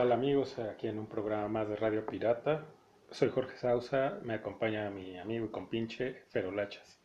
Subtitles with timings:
[0.00, 0.58] ¿Qué tal amigos?
[0.58, 2.64] Aquí en un programa más de Radio Pirata.
[3.10, 6.98] Soy Jorge Sausa, me acompaña mi amigo y compinche Ferolachas.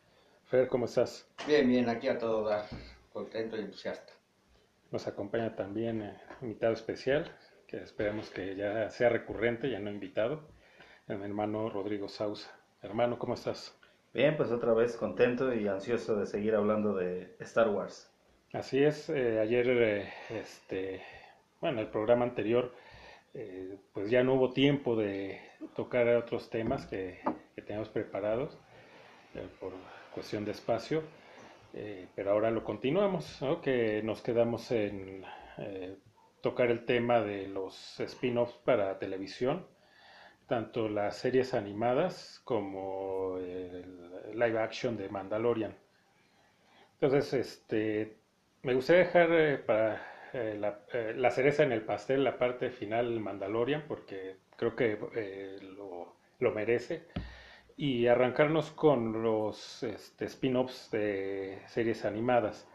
[0.46, 1.28] Fer, ¿cómo estás?
[1.46, 2.64] Bien, bien, aquí a todo dar,
[3.12, 4.14] contento y entusiasta.
[4.90, 7.30] Nos acompaña también eh, invitado especial,
[7.66, 10.48] que esperemos que ya sea recurrente, ya no invitado,
[11.06, 12.50] mi hermano Rodrigo Sausa.
[12.80, 13.78] Hermano, ¿cómo estás?
[14.14, 18.10] Bien, pues otra vez contento y ansioso de seguir hablando de Star Wars.
[18.54, 21.02] Así es, eh, ayer, eh, este,
[21.60, 22.72] bueno, el programa anterior,
[23.38, 25.38] eh, pues ya no hubo tiempo de
[25.74, 27.20] tocar otros temas que,
[27.54, 28.56] que teníamos preparados
[29.34, 29.72] eh, por
[30.14, 31.02] cuestión de espacio,
[31.74, 33.38] eh, pero ahora lo continuamos.
[33.62, 35.22] Que nos quedamos en
[36.40, 39.66] tocar el tema de los spin-offs para televisión,
[40.46, 45.76] tanto las series animadas como el live action de Mandalorian.
[46.94, 48.16] Entonces, este,
[48.62, 53.18] me gustaría dejar para eh, la, eh, la cereza en el pastel la parte final
[53.20, 57.04] Mandalorian, porque creo que eh, lo, lo merece,
[57.76, 62.68] y arrancarnos con los este, spin-offs de series animadas.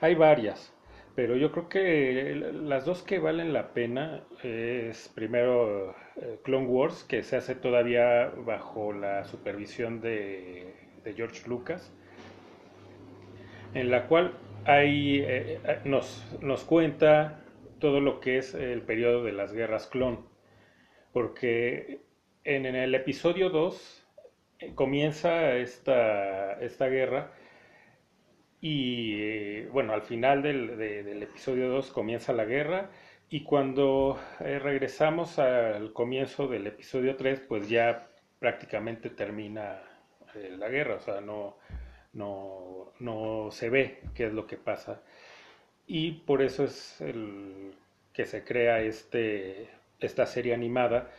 [0.00, 0.72] Hay varias,
[1.14, 7.04] pero yo creo que las dos que valen la pena es primero eh, Clone Wars,
[7.04, 11.92] que se hace todavía bajo la supervisión de, de George Lucas,
[13.74, 14.32] en la cual
[14.64, 17.40] hay, eh, eh, nos, nos cuenta
[17.80, 20.26] todo lo que es el periodo de las guerras clon,
[21.12, 22.00] porque
[22.44, 24.04] en, el episodio 2
[24.60, 27.32] eh, comienza esta, esta guerra
[28.60, 32.90] y eh, bueno, al final del, de- del episodio 2 comienza la guerra
[33.28, 38.08] y cuando regresamos al comienzo del episodio 3 pues ya
[38.38, 39.82] prácticamente termina
[40.58, 41.56] la guerra, o sea, no,
[42.14, 45.02] no, no se ve qué es lo que pasa.
[45.86, 47.74] Y por eso es el
[48.14, 49.70] que se crea este,
[50.00, 51.10] esta serie animada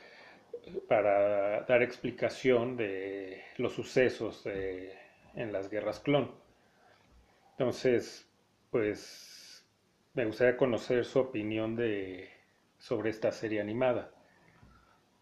[0.88, 4.94] para dar explicación de los sucesos de-
[5.36, 6.32] en las guerras clon.
[7.58, 8.28] Entonces,
[8.70, 9.66] pues
[10.14, 12.30] me gustaría conocer su opinión de,
[12.78, 14.12] sobre esta serie animada.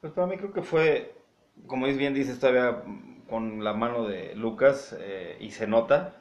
[0.01, 1.13] Pues para mí creo que fue,
[1.67, 2.83] como bien dices, todavía
[3.33, 6.13] con la mano de Lucas eh, y se nota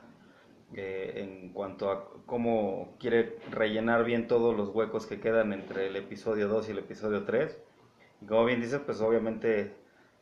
[0.74, 5.96] eh, en cuanto a cómo quiere rellenar bien todos los huecos que quedan entre el
[5.96, 7.58] episodio 2 y el episodio 3.
[8.22, 9.74] Y como bien dices, pues obviamente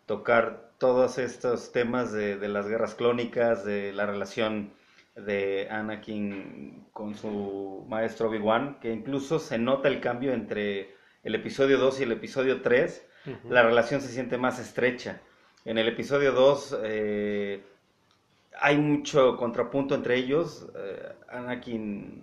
[0.07, 4.73] tocar todos estos temas de, de las guerras clónicas, de la relación
[5.15, 11.79] de Anakin con su maestro Obi-Wan, que incluso se nota el cambio entre el episodio
[11.79, 13.53] 2 y el episodio 3, Ujú.
[13.53, 15.21] la relación se siente más estrecha.
[15.65, 17.63] En el episodio 2 eh,
[18.59, 20.67] hay mucho contrapunto entre ellos.
[20.75, 22.23] Eh, Anakin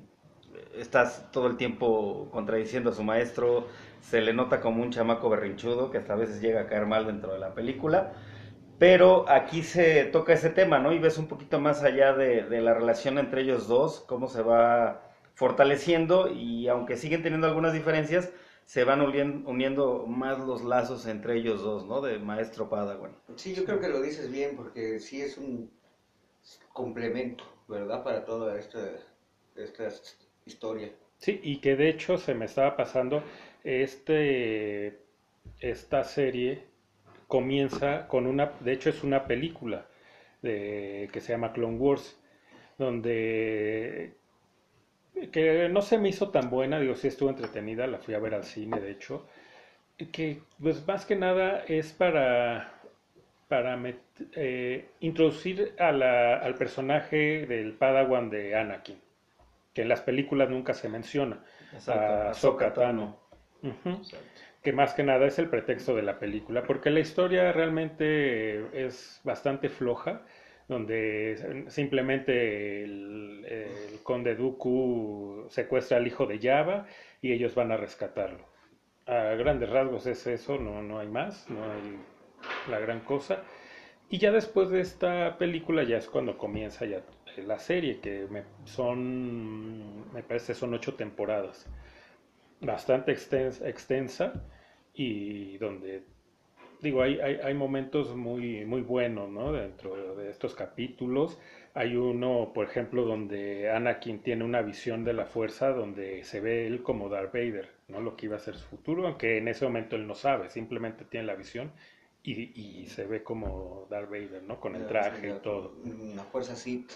[0.75, 3.67] está todo el tiempo contradiciendo a su maestro,
[4.01, 7.05] se le nota como un chamaco berrinchudo que hasta a veces llega a caer mal
[7.05, 8.13] dentro de la película.
[8.79, 10.91] Pero aquí se toca ese tema, ¿no?
[10.93, 15.01] Y ves un poquito más allá de la relación entre ellos dos, cómo se va
[15.33, 18.31] fortaleciendo y aunque siguen teniendo algunas diferencias,
[18.67, 22.01] se van unien- uniendo más los lazos entre ellos dos, ¿no?
[22.01, 23.15] De maestro Padawan.
[23.35, 25.71] Sí, yo creo que lo dices bien porque sí es un
[26.73, 28.03] complemento, ¿verdad?
[28.03, 28.79] Para toda esta,
[29.55, 29.89] esta
[30.45, 30.91] historia.
[31.17, 33.23] Sí, y que de hecho se me estaba pasando,
[33.63, 34.99] este,
[35.59, 36.63] esta serie
[37.27, 39.87] comienza con una, de hecho es una película
[40.43, 42.17] de, que se llama Clone Wars,
[42.77, 44.16] donde
[45.31, 48.33] que no se me hizo tan buena, digo, sí estuvo entretenida, la fui a ver
[48.35, 49.25] al cine, de hecho,
[50.11, 52.71] que pues más que nada es para,
[53.47, 53.95] para met-
[54.35, 58.99] eh, introducir a la- al personaje del Padawan de Anakin,
[59.73, 61.43] que en las películas nunca se menciona,
[61.87, 63.19] a Ahsoka Tano.
[63.63, 63.89] Ujú.
[64.01, 64.25] Exacto.
[64.63, 69.21] Que más que nada es el pretexto de la película, porque la historia realmente es
[69.23, 70.21] bastante floja,
[70.67, 76.87] donde simplemente el, conde Dooku secuestra al hijo de Jabba
[77.21, 78.45] y ellos van a rescatarlo.
[79.05, 81.97] A grandes rasgos es eso, no, no hay más, no hay
[82.69, 83.43] la gran cosa.
[84.09, 87.01] Y ya después de esta película ya es cuando comienza ya
[87.45, 91.67] la serie, que me, son, me parece son ocho temporadas,
[92.61, 94.33] bastante extensa, extensa
[94.93, 96.03] y donde,
[96.81, 99.51] digo, hay, hay, hay momentos muy, muy buenos, ¿no?
[99.51, 101.37] Dentro de estos capítulos.
[101.73, 106.65] Hay uno, por ejemplo, donde Anakin tiene una visión de la fuerza donde se ve
[106.65, 108.01] él como Darth Vader, ¿no?
[108.01, 111.05] Lo que iba a ser su futuro, aunque en ese momento él no sabe, simplemente
[111.05, 111.71] tiene la visión
[112.23, 114.59] y, y se ve como Darth Vader, ¿no?
[114.59, 115.73] Con el traje y todo.
[115.83, 116.91] Una fuerza Sith.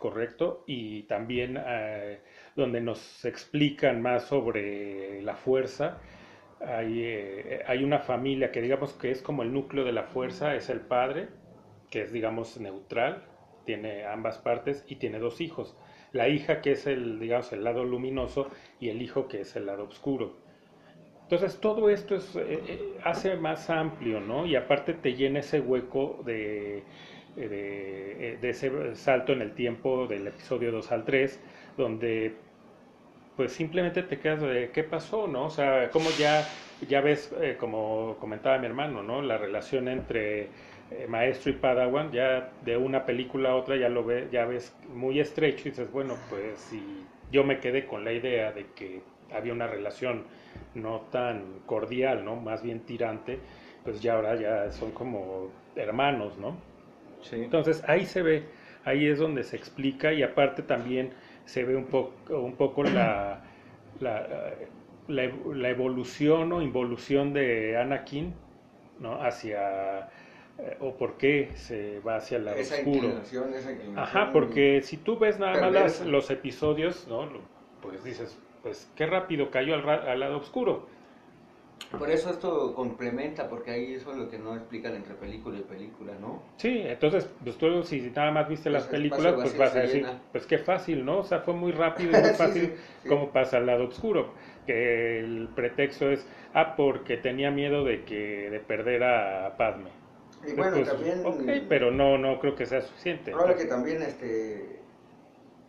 [0.00, 2.20] Correcto, y también eh,
[2.56, 5.98] donde nos explican más sobre la fuerza,
[6.60, 10.54] hay, eh, hay una familia que digamos que es como el núcleo de la fuerza,
[10.54, 11.28] es el padre,
[11.90, 13.24] que es digamos neutral,
[13.64, 15.76] tiene ambas partes y tiene dos hijos.
[16.12, 18.48] La hija que es el, digamos, el lado luminoso
[18.80, 20.36] y el hijo que es el lado oscuro.
[21.22, 24.46] Entonces todo esto es, eh, eh, hace más amplio, ¿no?
[24.46, 26.82] Y aparte te llena ese hueco de,
[27.36, 31.40] de, de ese salto en el tiempo del episodio 2 al 3,
[31.76, 32.34] donde
[33.40, 35.46] pues simplemente te quedas de qué pasó, ¿no?
[35.46, 36.46] O sea, como ya,
[36.86, 39.22] ya ves, eh, como comentaba mi hermano, ¿no?
[39.22, 40.42] La relación entre
[40.90, 44.76] eh, maestro y padawan, ya de una película a otra ya lo ves, ya ves
[44.94, 49.00] muy estrecho y dices, bueno, pues si yo me quedé con la idea de que
[49.32, 50.24] había una relación
[50.74, 52.36] no tan cordial, ¿no?
[52.36, 53.38] Más bien tirante,
[53.84, 56.58] pues ya ahora ya son como hermanos, ¿no?
[57.22, 57.36] Sí.
[57.36, 58.42] Entonces ahí se ve,
[58.84, 61.14] ahí es donde se explica y aparte también
[61.52, 63.42] se ve un poco, un poco la,
[64.00, 64.14] la,
[65.08, 65.24] la,
[65.62, 68.34] la evolución o involución de Anakin
[68.98, 69.22] ¿no?
[69.22, 70.08] hacia
[70.58, 73.08] eh, o por qué se va hacia el lado esa oscuro.
[73.08, 74.04] inclinación, esa inclinación.
[74.04, 77.28] Ajá, porque si tú ves nada más las- los episodios, ¿no?
[77.80, 80.86] Pues dices, pues qué rápido cayó al, ra- al lado oscuro.
[81.98, 85.62] Por eso esto complementa, porque ahí eso es lo que no explican entre película y
[85.62, 86.42] película, ¿no?
[86.56, 89.80] Sí, entonces, pues tú si nada más viste las Pues el películas, pues vas a
[89.80, 90.22] decir, llena.
[90.30, 91.18] pues qué fácil, ¿no?
[91.20, 93.08] O sea, fue muy rápido y muy fácil sí, sí.
[93.08, 94.34] como pasa al lado oscuro.
[94.66, 99.90] Que el pretexto es, ah, porque tenía miedo de que de perder a Padme.
[100.46, 101.24] Y bueno, Pues, también...
[101.24, 103.32] Ok, pero no, no creo que sea suficiente.
[103.32, 104.80] Probable que también este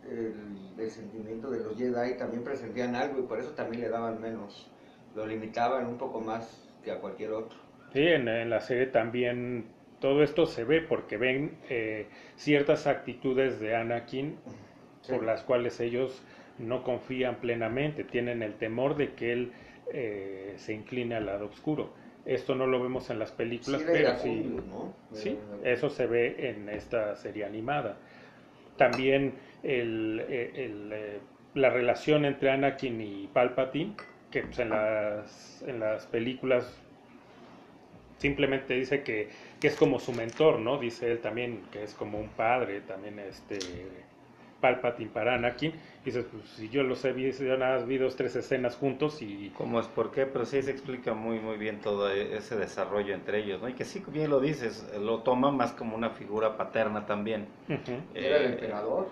[0.08, 0.34] el,
[0.78, 4.70] el sentimiento de los Jedi también presentían algo y por eso también le daban menos,
[5.14, 7.58] lo limitaban un poco más que a cualquier otro.
[7.92, 9.66] Sí, en, en la serie también
[10.00, 12.06] todo esto se ve porque ven eh,
[12.36, 14.36] ciertas actitudes de Anakin
[15.02, 15.12] Sí.
[15.14, 16.22] por las cuales ellos
[16.58, 19.52] no confían plenamente, tienen el temor de que él
[19.92, 21.90] eh, se incline al lado oscuro.
[22.24, 24.94] Esto no lo vemos en las películas, Sí, pero sí, ¿no?
[25.12, 27.96] Sí, eso se ve en esta serie animada.
[28.76, 29.34] También
[29.64, 31.18] el, eh, el, eh,
[31.54, 33.94] la relación entre Anakin y Palpatine,
[34.32, 36.82] que pues, en, las, en las películas
[38.18, 39.30] simplemente dice que,
[39.60, 40.78] que es como su mentor, ¿no?
[40.78, 44.06] Dice él también que es como un padre, también este
[44.60, 45.74] Palpatine para Anakin.
[46.04, 49.20] Dices, pues si yo los he visto, yo nada más vi dos, tres escenas juntos
[49.22, 50.26] y ¿Cómo es por qué?
[50.26, 53.68] Pero sí se explica muy muy bien todo e- ese desarrollo entre ellos, ¿no?
[53.68, 57.48] Y que sí, bien lo dices, lo toma más como una figura paterna también.
[58.14, 59.08] Era el Eh, emperador.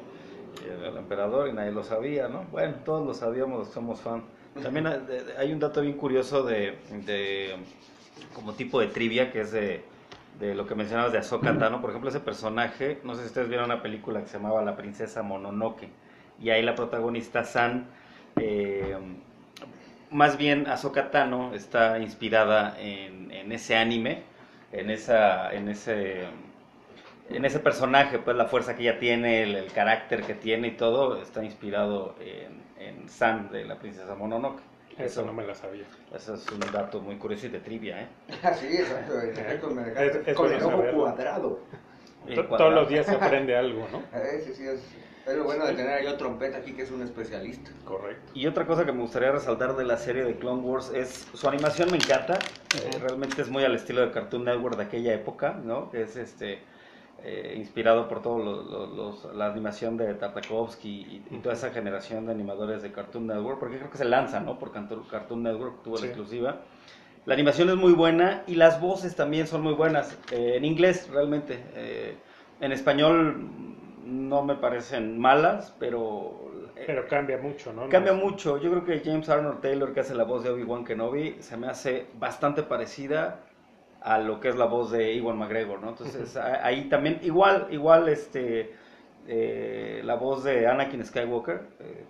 [0.65, 2.45] Era el emperador y nadie lo sabía, ¿no?
[2.51, 4.25] Bueno, todos lo sabíamos, somos fan.
[4.63, 4.87] También
[5.39, 6.77] hay- un dato bien curioso de,
[7.07, 7.55] de
[8.35, 9.83] como tipo de trivia que es de,
[10.39, 11.81] de lo que mencionabas de Ahsoka Tano.
[11.81, 14.77] Por ejemplo, ese personaje, no sé si ustedes vieron una película que se llamaba La
[14.77, 15.89] princesa Mononoke
[16.43, 17.87] y ahí la protagonista San,
[18.37, 18.97] eh,
[20.11, 24.23] más bien Ahsoka Tano está inspirada en, en ese anime,
[24.73, 26.25] en esa, en ese
[27.31, 30.71] en ese personaje, pues la fuerza que ella tiene, el, el carácter que tiene y
[30.73, 34.61] todo, está inspirado en, en San de la princesa Mononoke.
[34.99, 35.85] Eso no me la sabía.
[36.15, 38.07] Eso es un dato muy curioso y de trivia, ¿eh?
[38.43, 39.21] Ah, sí, exacto.
[39.21, 41.61] en efecto, me Es- es con el ojo cuadrado.
[42.59, 44.03] Todos los días se aprende algo, ¿no?
[44.15, 44.81] Eh, sí, sí, es,
[45.27, 47.71] es lo bueno de tener ahí otro trompeta aquí que es un especialista.
[47.85, 48.33] Correcto.
[48.35, 51.49] Y otra cosa que me gustaría resaltar de la serie de Clone Wars es su
[51.49, 52.35] animación me encanta.
[52.35, 55.91] Eh, realmente es muy al estilo de Cartoon Network de aquella época, ¿no?
[55.91, 56.59] Que es este
[57.25, 60.89] eh, inspirado por todo lo- lo- los- la animación de Tartakovsky
[61.31, 64.41] y, y toda esa generación de animadores de Cartoon Network, porque creo que se lanza,
[64.41, 64.59] ¿no?
[64.59, 66.05] Por Cartoon Network tuvo Sí.
[66.05, 66.57] la exclusiva.
[67.27, 70.19] La animación es muy buena y las voces también son muy buenas.
[70.33, 71.63] eh, en inglés, realmente.
[71.75, 72.15] eh,
[72.61, 73.37] en español
[74.05, 76.51] no me parecen malas, pero...
[76.87, 77.89] Pero cambia mucho, ¿no?
[77.91, 78.57] Cambia mucho.
[78.59, 81.67] Yo creo que James Arnold Taylor, que hace la voz de Obi-Wan Kenobi, se me
[81.69, 83.41] hace bastante parecida
[84.01, 85.91] a lo que es la voz de Iwan McGregor, ¿no?
[85.91, 88.75] Entonces, ahí también, igual, igual, este,
[89.25, 92.07] eh, la voz de Anakin Skywalker, eh,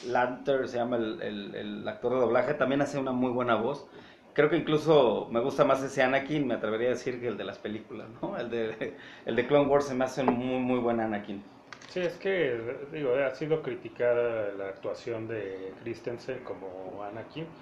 [0.00, 3.88] Lanter se llama el, el- el actor de doblaje, también hace una muy buena voz.
[4.34, 7.44] Creo que incluso me gusta más ese Anakin, me atrevería a decir, que el de
[7.44, 8.36] las películas, ¿no?
[8.38, 11.50] El de, el de Clone Wars se me hace un muy, muy buen Anakin.
[11.86, 17.54] Sí, es que, digo, ha sido criticada la actuación de Christensen como Anakin.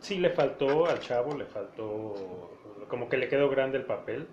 [0.00, 2.59] Sí le faltó al chavo, le faltó,
[2.90, 4.26] como que le quedó grande el papel,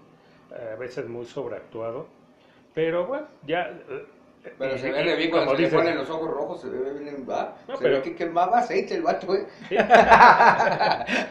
[0.52, 2.08] a veces muy sobreactuado,
[2.74, 3.70] pero bueno, ya...
[3.90, 4.06] eh,
[4.58, 7.26] Pero y- se ve bien cuando se le ponen los ojos rojos, se ve bien,
[7.30, 7.56] va.
[7.68, 9.46] No, se pero- ve que quemaba aceite el vato, ¿eh?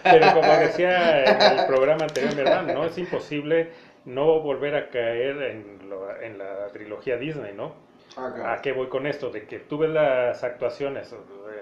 [0.03, 2.85] Pero como decía en el programa anterior mi hermano, ¿no?
[2.85, 3.71] Es imposible
[4.05, 7.75] no volver a caer en, lo- en la trilogía Disney, ¿no?
[8.17, 8.63] Ah, ¿A claro.
[8.63, 9.31] qué voy con esto?
[9.31, 11.15] De que tú ves las actuaciones,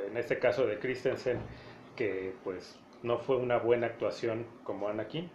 [0.09, 1.39] en este caso de Christensen,
[1.97, 5.31] que pues no fue una buena actuación como Anakin,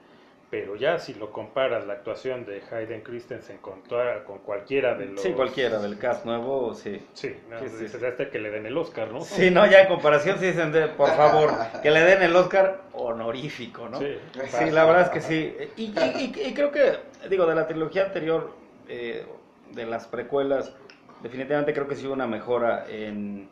[0.50, 5.06] pero ya si lo comparas la actuación de Hayden Christensen con, toda, con cualquiera de
[5.06, 5.22] los...
[5.22, 7.00] Sí, cualquiera del cast nuevo, sí.
[7.14, 8.06] Sí, no, Sí, sí, dices, sí.
[8.08, 9.22] este que le den el Oscar, ¿no?
[9.22, 11.52] Sí, no, ya en comparación sí dicen, de, por favor,
[11.84, 14.00] que le den el Oscar honorífico, ¿no?
[14.00, 15.56] Sí, Sí, la verdad es que sí.
[15.78, 16.98] Y, y- y- y creo que,
[17.30, 18.52] digo, de la trilogía anterior,
[18.88, 19.26] eh,
[19.72, 20.74] de las precuelas,
[21.22, 23.50] definitivamente creo que sí hubo una mejora en,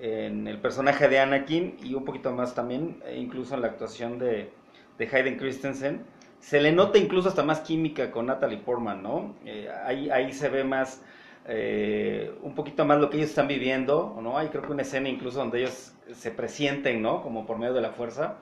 [0.00, 4.18] en el personaje de Anakin y un poquito más también, eh, incluso en la actuación
[4.18, 4.50] de,
[4.98, 6.06] de Hayden Christensen.
[6.40, 9.36] Se le nota incluso hasta más química con Natalie Portman, ¿no?
[9.44, 11.02] Eh, ahí, ahí se ve más,
[11.46, 14.38] eh, un poquito más lo que ellos están viviendo, ¿no?
[14.38, 17.22] Hay creo que una escena incluso donde ellos se presienten, ¿no?
[17.22, 18.38] Como por medio de la fuerza.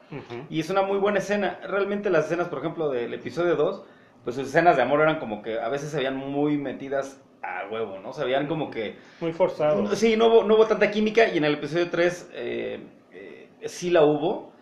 [0.49, 1.61] Y es una muy buena escena.
[1.67, 3.85] Realmente las escenas, por ejemplo, del episodio 2,
[4.25, 7.69] pues sus escenas de amor eran como que a veces se veían muy metidas a
[7.71, 8.12] huevo, ¿no?
[8.12, 8.97] Se veían como que...
[9.21, 9.95] Muy forzado.
[9.95, 12.81] Sí, no hubo, no hubo tanta química y en el episodio 3 eh,
[13.12, 14.52] eh, sí la hubo.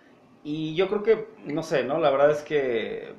[0.42, 1.98] Y yo creo que, no sé, ¿no?
[1.98, 3.14] La verdad es que,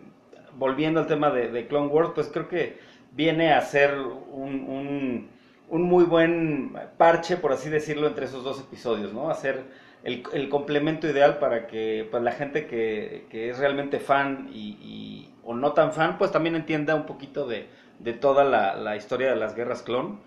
[0.57, 2.77] volviendo al tema de, Clone Wars, pues creo que
[3.11, 5.29] viene a ser un, un,
[5.69, 9.29] un muy buen parche, por así decirlo, entre esos dos episodios, ¿no?
[9.29, 9.63] Hacer
[10.03, 14.77] el, el complemento ideal para que pues, la gente que, que es realmente fan y,
[14.81, 18.97] y- o no tan fan, pues también entienda un poquito de, de toda la, la
[18.97, 20.19] historia de las guerras clon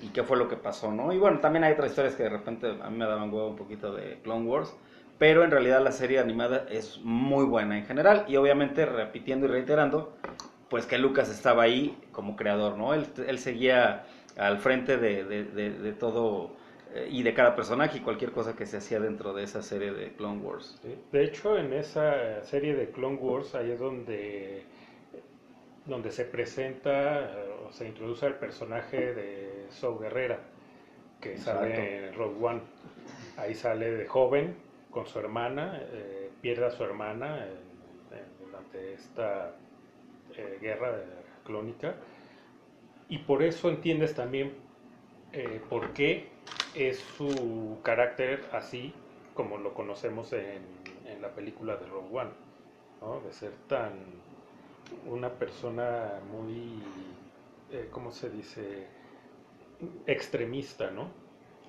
[0.00, 1.12] y qué fue lo que pasó, ¿no?
[1.12, 3.56] Y bueno, también hay otras historias que de repente a mí me daban huevo un
[3.56, 4.76] poquito de Clone Wars,
[5.18, 9.50] pero en realidad la serie animada es muy buena en general y obviamente repitiendo y
[9.50, 10.14] reiterando,
[10.68, 12.92] pues que Lucas estaba ahí como creador, ¿no?
[12.94, 14.04] Él, él seguía
[14.36, 16.50] al frente de, de- de- de todo
[16.94, 19.92] eh, y de cada personaje y cualquier cosa que se hacía dentro de esa serie
[19.92, 20.78] de Clone Wars.
[21.12, 24.62] De hecho, en esa serie de Clone Wars, ahí es donde,
[25.86, 27.30] donde se presenta
[27.66, 30.40] o se introduce el personaje de Saw Guerrera,
[31.20, 31.60] que Exacto.
[31.60, 32.60] sale en Rogue One.
[33.36, 34.56] Ahí sale de joven
[34.96, 39.54] con su hermana, eh, pierde a su hermana en- en- durante esta
[40.34, 40.96] eh, guerra
[41.44, 41.96] clónica.
[43.10, 44.54] Y por eso entiendes también
[45.32, 46.28] eh, por qué
[46.74, 48.94] es su carácter así
[49.34, 50.62] como lo conocemos en,
[51.04, 52.30] en la película de Rogue One,
[53.02, 53.20] ¿no?
[53.20, 53.92] de ser tan
[55.06, 56.82] una persona muy,
[57.90, 58.86] ¿cómo se dice?
[60.06, 61.10] extremista, ¿no?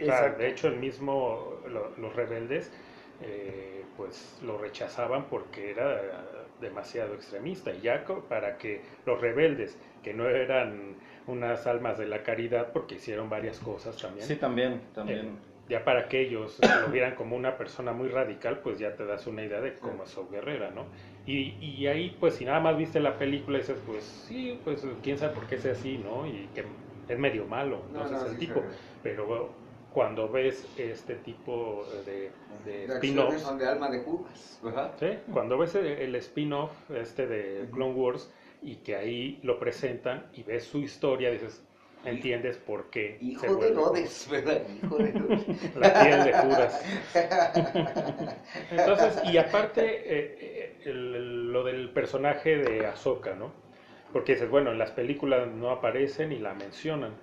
[0.01, 2.71] O sea, de hecho, el mismo, lo- los rebeldes,
[3.19, 7.73] eh, pues lo rechazaban porque era demasiado extremista.
[7.73, 12.95] Y ya para que los rebeldes, que no eran unas almas de la caridad, porque
[12.95, 15.39] hicieron varias cosas también, Sí, también, eh, también.
[15.67, 19.27] ya para que ellos lo vieran como una persona muy radical, pues ya te das
[19.27, 20.87] una idea de cómo es su guerrera, ¿no?
[21.25, 25.17] Y, y ahí, pues si nada más viste la película, dices, pues sí, pues quién
[25.17, 26.25] sabe por qué es así, ¿no?
[26.25, 26.65] Y que
[27.07, 28.61] es medio malo, No, entonces no, el sí tipo.
[29.01, 29.57] Pero
[29.97, 32.31] cuando ves este tipo de,
[32.65, 34.91] de De spin-offs, son de alma de Judas, ¿verdad?
[34.99, 35.07] ¿sí?
[35.33, 40.43] cuando ves el, el spin-off este de Clone Wars y que ahí lo presentan y
[40.43, 41.63] ves su historia, dices,
[42.03, 44.61] entiendes por qué se Hijo de vuelve Herodes, ¿verdad?
[44.69, 45.45] Hijo de Herodes.
[45.75, 46.83] la piel de Judas.
[48.71, 53.53] Entonces, y aparte, eh, eh, el- el- lo del personaje de Ahsoka, ¿no?
[54.11, 57.17] Porque dices, bueno, en las películas no aparecen y la mencionan.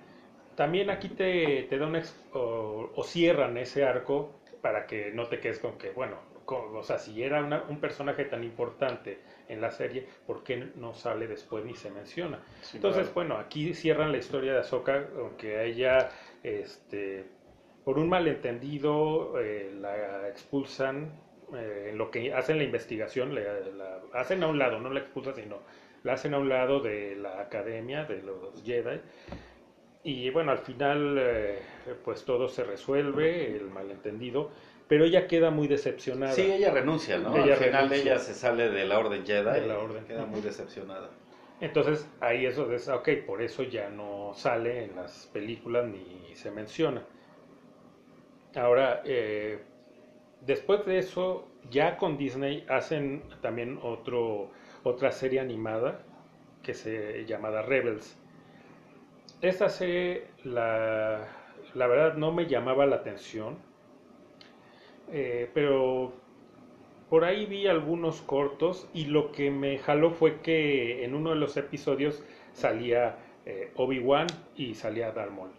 [0.55, 4.31] También aquí te, te da un ex- o, o cierran ese arco
[4.61, 7.79] para que no te quedes con que, bueno, con- o sea, si era una- un
[7.79, 9.19] personaje tan importante
[9.49, 12.39] en la serie, ¿por qué no sale después ni se menciona?
[12.73, 16.09] Entonces, bueno, aquí cierran la historia de Ahsoka, aunque a ella,
[16.43, 17.25] este,
[17.83, 21.11] por un malentendido, eh, la expulsan,
[21.55, 24.99] eh, en lo que hacen la investigación, le- la hacen a un lado, no la
[25.01, 25.59] expulsan, sino
[26.03, 28.99] la hacen a un lado de la academia, de los Jedi.
[30.05, 31.59] Y bueno, al final, eh,
[32.03, 34.51] pues todo se resuelve, el malentendido,
[34.87, 36.31] pero ella queda muy decepcionada.
[36.31, 37.35] Sí, ella renuncia, ¿no?
[37.35, 38.01] Ella Al final renuncia.
[38.13, 40.05] ella se sale de la Orden Jedi De la y Orden.
[40.05, 41.09] queda muy decepcionada.
[41.59, 46.51] Entonces ahí eso es, ok, por eso ya no sale en las películas ni se
[46.51, 47.03] menciona.
[48.55, 49.59] Ahora, eh,
[50.41, 54.51] después de eso, ya con Disney hacen también otro,
[54.83, 55.99] otra serie animada
[56.63, 58.17] que se llamada Rebels.
[59.49, 61.25] Esta serie, la,
[61.73, 63.59] la verdad, no me llamaba la atención,
[65.07, 66.13] eh, pero
[67.09, 71.35] por ahí vi algunos cortos y lo que me jaló fue que en uno de
[71.37, 72.23] los episodios
[72.53, 75.51] salía eh, Obi-Wan y salía Darth Maul.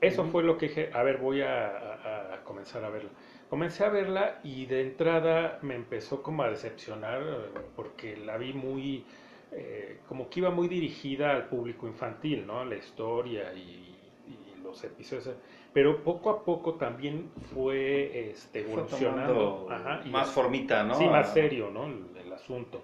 [0.00, 3.10] Eso fue lo que dije, a ver, voy a, a- a comenzar a verla.
[3.48, 8.52] Comencé a verla y de entrada me empezó como a decepcionar eh, porque la vi
[8.54, 9.06] muy,
[9.52, 12.64] eh, como que iba muy dirigida al público infantil, ¿no?
[12.64, 13.94] La historia y,
[14.26, 15.30] y los episodios.
[15.72, 19.32] pero poco a poco también fue este, evolucionando.
[19.32, 20.94] tomando Ajá, y más formita, ¿no?
[20.94, 21.86] Sí, más A- serio, ¿no?
[21.86, 22.82] El, el asunto.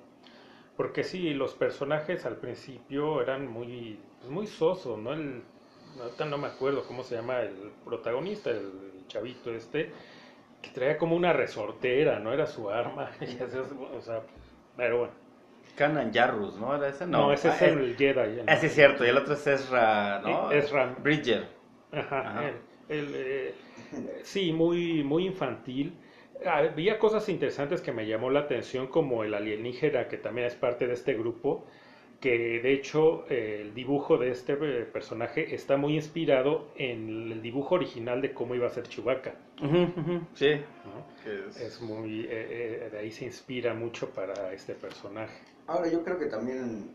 [0.76, 5.12] Porque sí, los personajes al principio eran muy, pues, muy sosos, ¿no?
[5.12, 5.42] El,
[6.00, 9.92] ahorita no me acuerdo cómo se llama el protagonista, el chavito este,
[10.62, 12.32] que traía como una resortera, ¿no?
[12.32, 13.10] Era su arma.
[13.20, 14.22] y así, o sea,
[14.76, 15.21] pero bueno.
[15.76, 16.74] Kanan Jarrus, ¿no?
[16.76, 17.06] ¿Era ese?
[17.06, 18.36] No, No, ese Ah, es el Jedi.
[18.36, 18.42] ¿no?
[18.46, 19.04] Ah, es cierto.
[19.04, 20.50] Y el otro es Ezra, ¿no?
[20.52, 20.94] Ezra.
[21.02, 21.46] Bridger.
[21.92, 22.50] Ajá,
[22.88, 23.54] él, eh,
[24.22, 25.94] sí, muy, muy infantil.
[26.46, 30.86] Había cosas interesantes que me llamó la atención, como el alienígena, que también es parte
[30.86, 31.64] de este grupo,
[32.20, 37.42] que de hecho eh, el dibujo de este eh, personaje está muy inspirado en el
[37.42, 39.34] dibujo original de cómo iba a ser Chewbacca.
[40.34, 40.60] Sí.
[40.84, 41.30] ¿no?
[41.30, 45.34] Es- Es muy, eh, eh, de ahí se inspira mucho para este personaje.
[45.66, 46.90] Ahora yo creo que también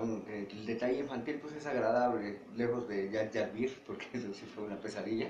[0.00, 4.44] un- el detalle infantil pues es agradable, lejos de Jar Jar Binks, porque eso sí
[4.54, 5.26] fue una pesadilla.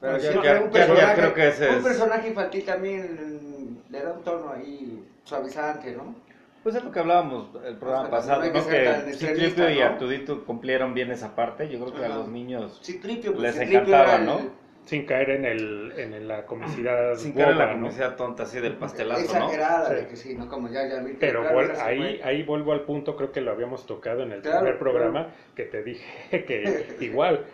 [0.00, 4.00] Pero Jar siempre Jar- un personaje, creo que ese un es- personaje infantil también le
[4.02, 6.14] da un tono ahí suavizante, ¿no?
[6.62, 9.80] Pues es lo que hablábamos el programa O sea, pasado, no que Citripio y.
[9.80, 11.68] Artudito cumplieron bien esa parte.
[11.68, 14.61] Yo creo que a los niños, pues Les encantaba, el- ¿no?
[14.84, 18.74] Sin caer en, el, en la comicidad sin caer en la comicidad tonta así del
[18.76, 19.44] pastelazo, ¿no?
[19.44, 19.94] Exagerada, Sí.
[19.94, 20.48] de que sí, ¿no?
[20.48, 21.18] Como Jar Jar Binks.
[21.20, 24.42] Pero claro, ahí, fue- ahí vuelvo al punto, creo que lo habíamos tocado en el
[24.42, 25.36] Claro, primer programa, claro.
[25.54, 26.04] que te dije
[26.46, 27.44] que igual,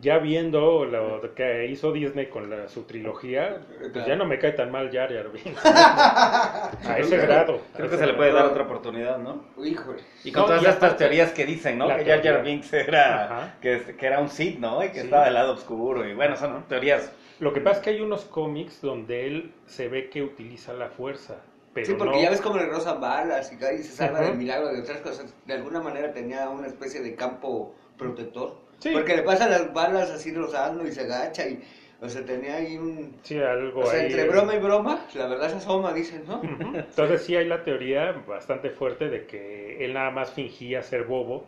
[0.00, 4.08] ya viendo lo que hizo Disney con la- su trilogía, pues Claro.
[4.08, 5.60] ya no me cae tan mal Jar Jar Binks.
[5.64, 7.60] a ese grado.
[7.74, 9.44] a Creo que se le puede dar otra oportunidad, ¿no?
[9.62, 10.00] Híjole.
[10.24, 11.88] Y con No, todas y estas teorías que dicen, ¿no?
[11.88, 12.42] Que Jar Jar.
[12.42, 14.84] Binks era, que, que era un Sith, ¿no?
[14.84, 15.04] Y que Sí.
[15.06, 16.06] estaba del lado oscuro.
[16.08, 17.12] Y bueno, son teorías.
[17.40, 20.88] Lo que pasa es que hay unos cómics donde él se ve que utiliza la
[20.88, 21.36] fuerza.
[21.74, 24.20] Pero Sí, porque no- ya ves cómo le rozan balas y cae y se salva
[24.20, 25.32] del milagro de otras cosas.
[25.46, 28.56] De alguna manera tenía una especie de campo protector.
[28.78, 28.90] Sí.
[28.92, 31.62] Porque le pasan las balas así rozando y se agacha y...
[32.00, 33.16] O sea, tenía ahí un...
[33.22, 36.24] Sí, algo O sea, ahí, entre eh, broma y broma, la verdad se asoma, dicen,
[36.28, 36.40] ¿no?
[36.42, 41.44] Entonces sí hay la teoría bastante fuerte de que él nada más fingía ser bobo,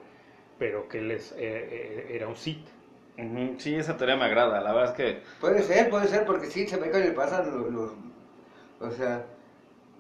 [0.59, 2.67] pero que él es, eh, eh, era un Sith.
[3.59, 4.61] Sí, esa teoría me agrada.
[4.61, 7.51] La verdad es que Puede ser, puede ser, porque sí, se ve que le pasan
[7.51, 7.71] los...
[7.73, 7.93] los-
[8.81, 9.27] o sea,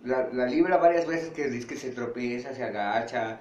[0.05, 3.41] la, la libra varias veces que dice que se tropieza, se agacha.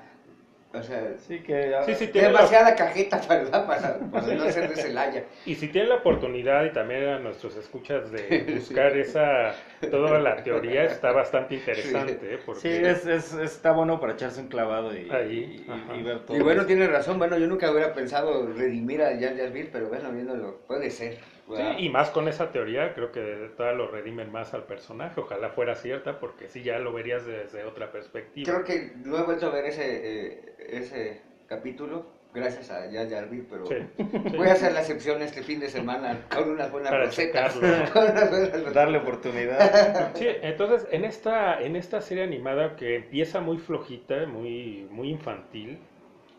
[0.72, 4.70] O sea, sí que Sí, sí, tiene la- demasiada cajeta para, para, para no ser
[4.70, 5.24] de Celaya.
[5.46, 9.56] Y si tienen la oportunidad y también a nuestros escuchas de buscar esa,
[9.90, 12.38] toda la teoría está bastante interesante, ¿eh?
[12.46, 16.20] porque sí es, es- está bueno para echarse un clavado y, Ahí, y- y ver
[16.20, 16.38] todo.
[16.38, 16.68] Y bueno, eso.
[16.68, 20.60] tiene razón, bueno, yo nunca hubiera pensado redimir a Jar Jar Binks, pero bueno, viéndolo,
[20.68, 21.18] puede ser.
[21.48, 21.78] Sí, ¿verdad?
[21.80, 25.20] y más con esa teoría, creo que todavía lo redimen más al personaje.
[25.20, 28.52] Ojalá fuera cierta, porque sí ya lo verías desde otra perspectiva.
[28.52, 33.66] Creo que no he vuelto a ver ese, eh, ese capítulo, gracias a Binks, pero
[33.66, 34.38] Sí, sí.
[34.38, 37.54] voy a hacer la excepción este fin de semana con unas buenas Para recetas.
[37.54, 37.90] checarlo.
[37.94, 38.74] Con unas buenas recetas.
[38.74, 40.16] darle oportunidad.
[40.16, 45.80] Sí, entonces en esta, en esta serie animada que empieza muy flojita, muy, muy infantil,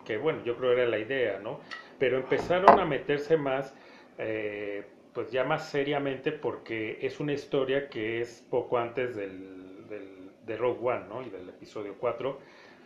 [0.04, 1.60] que bueno, yo creo era la idea, ¿no?
[1.98, 3.74] Pero empezaron a meterse más,
[4.18, 10.30] eh, pues ya más seriamente porque es una historia que es poco antes del, del-
[10.46, 11.22] de Rogue One, ¿no?
[11.22, 12.38] Y del episodio 4.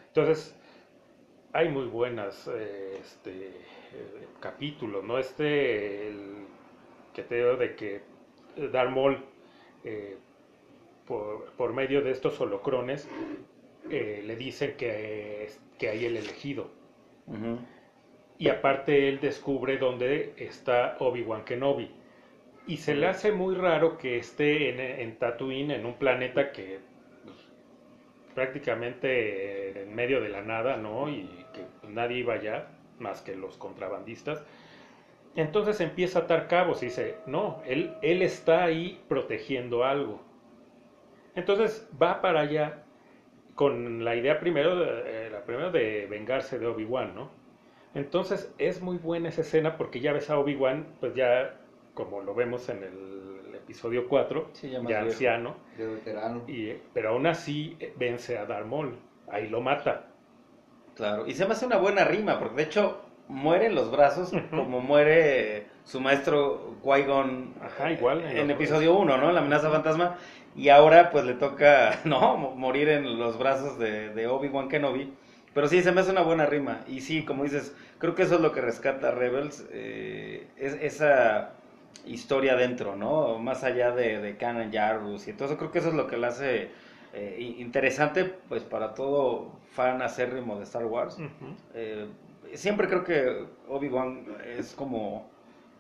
[0.09, 0.55] Entonces,
[1.55, 5.19] hay muy buenas eh, este, eh, capítulos, ¿no?
[5.19, 6.19] Este, el
[7.14, 8.03] que te digo de que
[8.73, 9.19] Darth Maul,
[9.85, 10.17] eh,
[11.07, 13.09] por, por medio de estos holocrones,
[13.88, 16.71] eh, le dicen que, que hay el elegido.
[18.38, 21.90] Y aparte él descubre dónde está Obi-Wan Kenobi.
[22.67, 26.81] Y se le hace muy raro que esté en, en Tatooine, en un planeta que
[28.35, 31.09] prácticamente en medio de la nada, ¿no?
[31.09, 32.68] Y que nadie iba allá,
[32.99, 34.44] más que los contrabandistas.
[35.37, 40.20] Entonces empieza a atar cabos y dice, no, él, él está ahí protegiendo algo.
[41.35, 42.85] Entonces va para allá
[43.55, 47.31] con la idea primero de, eh, la primero de vengarse de Obi-Wan, ¿no?
[47.94, 51.57] Entonces es muy buena esa escena porque ya ves a Obi-Wan, pues ya
[51.94, 53.34] como lo vemos en el
[53.64, 56.42] episodio 4, Sí, ya anciano, De veterano.
[56.46, 58.96] y, eh, pero aún así eh, vence a Darth Maul,
[59.31, 60.07] ahí lo mata.
[60.94, 64.33] Claro, y se me hace una buena rima, porque de hecho muere en los brazos
[64.50, 69.33] como muere su maestro Qui-Gon Ajá, igual, en en, los- episodio 1, ¿no?
[69.33, 70.16] La amenaza fantasma.
[70.57, 72.37] Y ahora pues le toca, ¿no?
[72.37, 75.12] Mo- Morir en los brazos de, de Obi-Wan Kenobi.
[75.53, 76.83] Pero sí, se me hace una buena rima.
[76.87, 81.55] Y sí, como dices, creo que eso es lo que rescata Rebels, eh, es esa
[82.07, 83.38] historia dentro, ¿no?
[83.38, 86.27] Más allá de, de Kanan Jarrus y eso, creo que eso es lo que le
[86.27, 86.71] hace
[87.12, 91.19] eh, interesante, pues para todo fan acérrimo de Star Wars.
[91.75, 92.07] Eh,
[92.55, 94.27] siempre creo que Obi-Wan
[94.59, 95.35] es como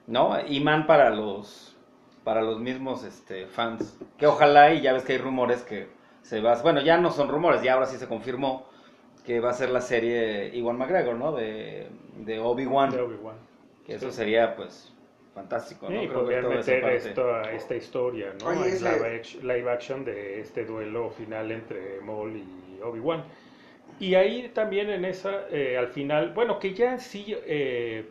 [0.06, 0.38] ¿no?
[0.46, 1.76] Imán para los
[2.24, 3.98] para los mismos este, fans.
[4.16, 5.88] Que ojalá, y ya ves que hay rumores que
[6.22, 6.54] se va.
[6.62, 8.66] Bueno, ya no son rumores, ya ahora sí se confirmó
[9.26, 11.32] que va a ser la serie Iwan McGregor, ¿no?
[11.32, 12.90] De, de Obi-Wan.
[12.90, 13.36] De Obi-Wan.
[13.86, 14.93] Que eso sería, pues,
[15.34, 16.00] fantástico, ¿no?
[16.00, 18.46] Sí, Creo que meter esto, esta historia, ¿no?
[18.50, 23.24] Oye, En ese- live, act- live action de este duelo final entre Maul y Obi-Wan.
[23.98, 28.10] Y ahí también en esa, eh, al final, bueno, que ya en sí eh,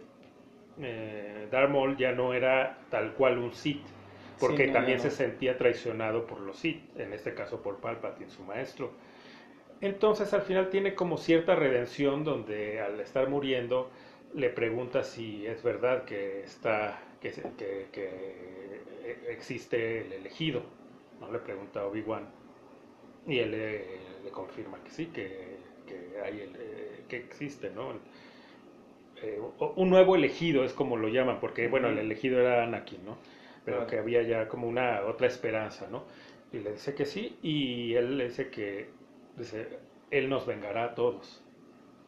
[0.82, 3.90] eh, Darth Maul ya no era tal cual un Sith,
[4.40, 8.30] porque Sí, no, también se sentía traicionado por los Sith, en este caso por Palpatine,
[8.30, 8.94] su maestro.
[9.82, 13.92] Entonces al final tiene como cierta redención donde al estar muriendo
[14.34, 17.00] le pregunta si es verdad que está
[17.32, 20.64] que, que- que existe el elegido.
[21.20, 22.28] No le pregunta a Obi-Wan
[23.28, 27.94] y él le, le confirma que sí, que, que hay el, eh, que existe, ¿no?
[29.22, 29.40] Eh,
[29.76, 33.18] un nuevo elegido es como lo llaman, porque bueno, el elegido era Anakin, ¿no?
[33.64, 33.88] Pero Claro.
[33.88, 36.06] que había ya como una otra esperanza, ¿no?
[36.52, 38.90] Y le dice que sí, y él le dice que
[39.36, 39.80] dice,
[40.12, 41.43] él nos vengará a todos.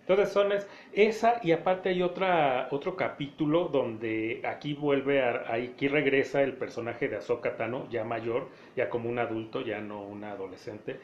[0.07, 5.87] Entonces son es- esa y aparte hay otra otro capítulo donde aquí vuelve a, aquí
[5.87, 10.31] regresa el personaje de Ahsoka Tano ya mayor, ya como un adulto, ya no una
[10.31, 10.99] adolescente.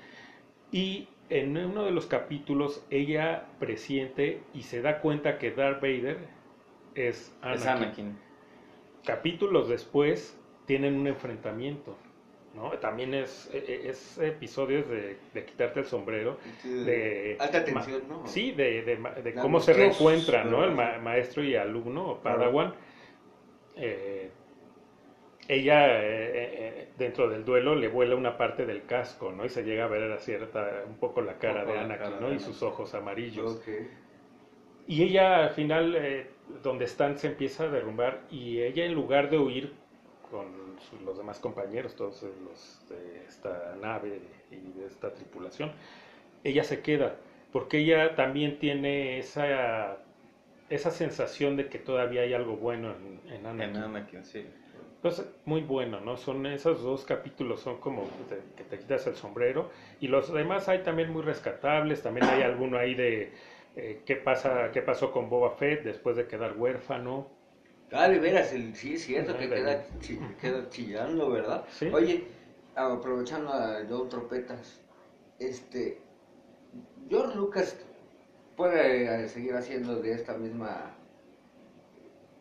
[0.71, 6.17] Y en uno de los capítulos ella presiente y se da cuenta que Darth Vader
[6.95, 7.53] es Anakin.
[7.53, 8.17] Es Anakin.
[9.05, 11.97] Capítulos después tienen un enfrentamiento,
[12.53, 12.71] ¿no?
[12.79, 18.27] También es, e- es episodios de, de quitarte el sombrero, de Alta tensión, ¿no?
[18.27, 20.63] Sí, de, de, cómo se reencuentran, ¿no?
[20.63, 22.21] El maestro y alumno, o.
[22.21, 22.73] Padawan.
[23.77, 24.29] Eh,
[25.47, 29.45] ella, eh, eh, dentro del duelo, le vuela una parte del casco, ¿no?
[29.45, 32.19] Y se llega a ver a cierta, un poco la cara poco de Anakin, cara
[32.21, 32.33] ¿no?
[32.33, 33.61] Y sus ojos amarillos.
[34.87, 36.27] Y ella al final, eh,
[36.63, 39.73] donde están, se empieza a derrumbar y ella en lugar de huir
[40.31, 40.47] con
[41.05, 45.71] los demás compañeros, todos los de esta nave y de esta tripulación,
[46.43, 47.17] ella se queda,
[47.51, 49.97] porque ella también tiene esa,
[50.69, 53.75] esa sensación de que todavía hay algo bueno en, en Anakin.
[53.75, 54.45] En Anakin, sí.
[54.95, 56.15] Entonces, muy bueno, ¿no?
[56.15, 59.69] Son esos dos capítulos, son como que te, que te quitas el sombrero.
[59.99, 62.03] Y los demás hay también muy rescatables.
[62.03, 63.33] También hay alguno ahí de
[63.75, 67.27] eh, qué pasa, qué pasó con Boba Fett después de quedar huérfano.
[67.91, 71.65] Ah, de veras, el, sí es cierto que queda, chi- queda chillando, ¿verdad?
[71.71, 71.87] Sí.
[71.93, 72.23] Oye,
[72.75, 74.79] aprovechando a Joe Tropetas,
[75.39, 75.99] este,
[77.09, 77.75] George Lucas
[78.55, 80.95] puede eh, seguir haciendo de esta misma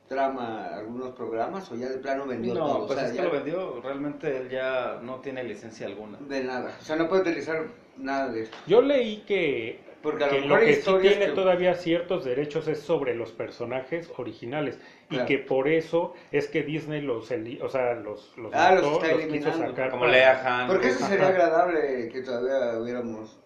[0.09, 3.17] trama algunos programas o ya de plano vendió No, todo, pues o sea, es que
[3.19, 3.81] ya lo vendió.
[3.81, 6.19] Realmente él ya no tiene licencia alguna.
[6.19, 7.65] de nada, o sea, no puede utilizar
[7.97, 11.27] nada de esto, Yo leí que, porque a lo que mejor lo que sí tiene
[11.27, 14.79] que- todavía ciertos derechos es sobre los personajes originales.
[15.09, 15.25] Claro.
[15.25, 18.95] Y que por eso es que Disney los, o sea, los, los, Ah, los mató,
[19.05, 19.67] está quiso eliminando.
[19.69, 20.69] sacar Como Lea Han.
[20.69, 21.29] Porque eso sería Ajá.
[21.33, 23.39] agradable que todavía hubiéramos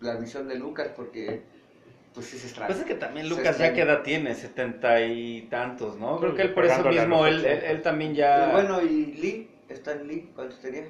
[0.00, 1.42] la misión de Lucas, porque
[2.14, 2.66] pues sí se extraña.
[2.68, 6.18] Pues es que también Lucas ya qué edad tiene, setenta y tantos, ¿no?
[6.18, 7.70] Creo que él por eso mismo, los él, él, 80.
[7.70, 8.48] él también ya...
[8.48, 10.86] Y bueno, y Lee, Stan Lee, ¿cuántos tenía?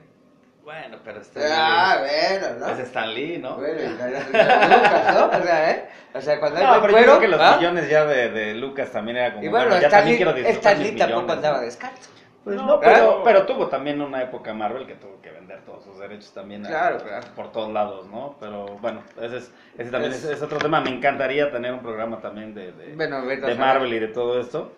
[0.65, 1.41] Bueno, pero está...
[1.51, 2.69] Ah, bueno, ¿no?
[2.73, 3.57] Es Stan Lee, ¿no?
[3.57, 5.27] Bueno, y Lucas, ¿no?
[5.39, 5.89] O sea, ¿eh?
[6.15, 7.57] O sea, cuando No, pero yo creo que los ¿ah?
[7.57, 9.45] millones ya de, de Lucas también era como...
[9.45, 11.63] Y bueno, ya Stan también Lee, quiero disfrutar Stan Lee tampoco andaba ¿no?
[11.65, 12.11] descalzo.
[12.45, 15.99] Pues No, no, pero- tuvo también una época Marvel que tuvo que vender todos sus
[15.99, 17.27] derechos también a- Claro, claro.
[17.37, 18.37] por todos lados, ¿no?
[18.41, 20.81] Pero bueno, ese, es, ese también Es- es, es otro tema.
[20.81, 23.55] Me encantaría tener un programa también de, de, Bueno, de.
[23.57, 24.73] Marvel y de todo esto.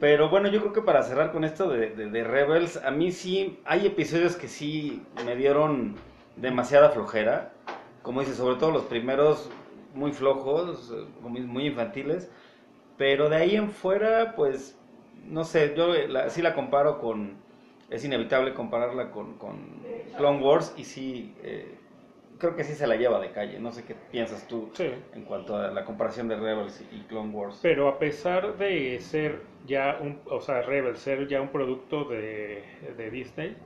[0.00, 3.60] Pero bueno, yo creo que para cerrar con esto de, de- Rebels, a mí sí
[3.64, 5.96] hay episodios que sí me dieron
[6.36, 7.52] demasiada flojera.
[8.02, 9.50] Como dices, sobre todo los primeros
[9.94, 12.30] muy flojos, muy infantiles.
[12.96, 14.76] Pero de ahí en fuera, pues,
[15.14, 17.36] no sé, yo la- sí la comparo con,
[17.90, 21.78] es inevitable compararla con, con Clone Wars y sí, eh,
[22.42, 23.58] creo que sí se la lleva de calle.
[23.58, 24.90] No sé qué piensas tú Sí.
[25.14, 27.58] en cuanto a la comparación de Rebels y Clone Wars.
[27.62, 32.64] Pero a pesar de ser ya un, o sea, Rebel ser ya un producto de,
[32.98, 33.56] de Disney,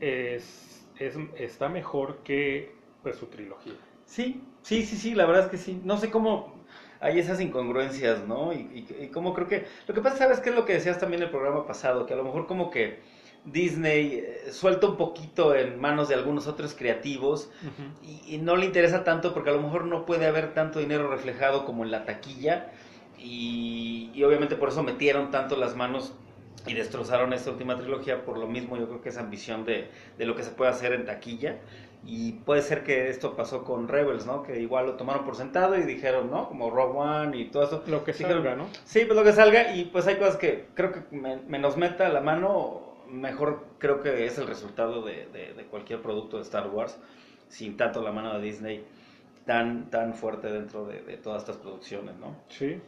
[0.00, 3.74] es, es- está mejor que pues, su trilogía.
[4.04, 5.80] Sí, sí, sí, sí, la verdad es que sí.
[5.84, 6.64] No sé cómo
[7.00, 8.52] hay esas incongruencias, ¿no?
[8.52, 9.66] Y, y, y cómo creo que...
[9.86, 12.06] Lo que pasa, ¿sabes qué es lo que decías también en el programa pasado?
[12.06, 13.00] Que a lo mejor como que
[13.44, 17.50] Disney eh, suelta un poquito en manos de algunos otros creativos
[18.02, 21.08] y, y no le interesa tanto porque a lo mejor no puede haber tanto dinero
[21.08, 22.70] reflejado como en la taquilla
[23.18, 26.14] y, y obviamente por eso metieron tanto las manos
[26.66, 30.26] y destrozaron esta última trilogía por lo mismo yo creo que esa ambición de, de,
[30.26, 31.58] lo que se puede hacer en taquilla
[32.04, 34.42] y puede ser que esto pasó con Rebels, ¿no?
[34.42, 36.48] Que igual lo tomaron por sentado y dijeron, ¿no?
[36.48, 37.84] Como Rogue One y todo eso.
[37.86, 38.66] Lo que dijeron, salga, ¿no?
[38.84, 42.20] Sí, pues lo que salga y pues hay cosas que creo que menos meta la
[42.20, 47.00] mano, mejor creo que es el resultado de, de, cualquier producto de Star Wars,
[47.48, 48.84] sin tanto la mano de Disney
[49.44, 52.36] tan, tan fuerte dentro de, todas estas producciones, ¿no?
[52.48, 52.80] Sí.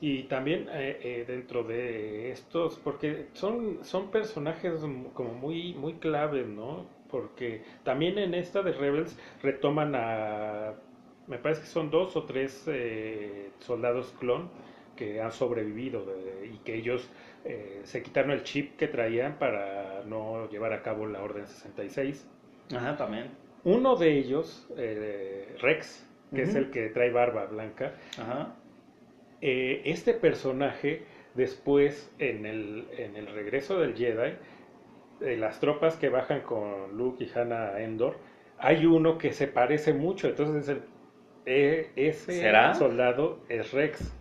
[0.00, 4.80] Y también eh, eh, dentro de estos, porque son, son personajes
[5.14, 6.86] como muy, muy claves, ¿no?
[7.08, 10.74] Porque también en esta de Rebels retoman a,
[11.26, 14.50] me parece que son dos o tres eh, soldados clon
[14.96, 16.06] que han sobrevivido
[16.50, 17.10] y que ellos
[17.48, 22.28] eh, se quitaron el chip que traían para no llevar a cabo la Orden 66.
[22.74, 23.30] Ajá, también.
[23.64, 26.48] Uno de ellos, eh, Rex, que uh -huh.
[26.48, 28.54] es el que trae barba blanca, Ajá.
[29.40, 31.02] Eh, este personaje
[31.34, 34.34] después en el, en el regreso del Jedi,
[35.20, 38.16] de las tropas que bajan con Luke y Hannah Endor,
[38.58, 40.82] hay uno que se parece mucho, entonces el,
[41.96, 42.74] ese ¿Será?
[42.74, 44.12] soldado es Rex.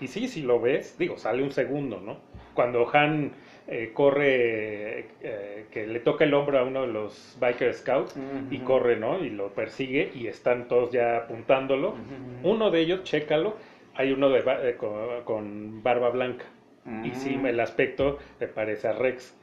[0.00, 2.18] Y sí, si lo ves, digo, sale un segundo, ¿no?
[2.54, 3.32] Cuando Han
[3.66, 8.20] eh, corre, eh, que le toca el hombro a uno de los Biker Scouts uh
[8.20, 8.52] -huh.
[8.52, 9.24] y corre, ¿no?
[9.24, 11.90] Y lo persigue y están todos ya apuntándolo.
[11.90, 12.50] Uh -huh.
[12.50, 13.56] Uno de ellos, chécalo,
[13.94, 16.44] hay uno de, eh, con, con, barba blanca.
[16.84, 17.04] Mm.
[17.06, 19.34] Y sí, el aspecto me parece a Rex.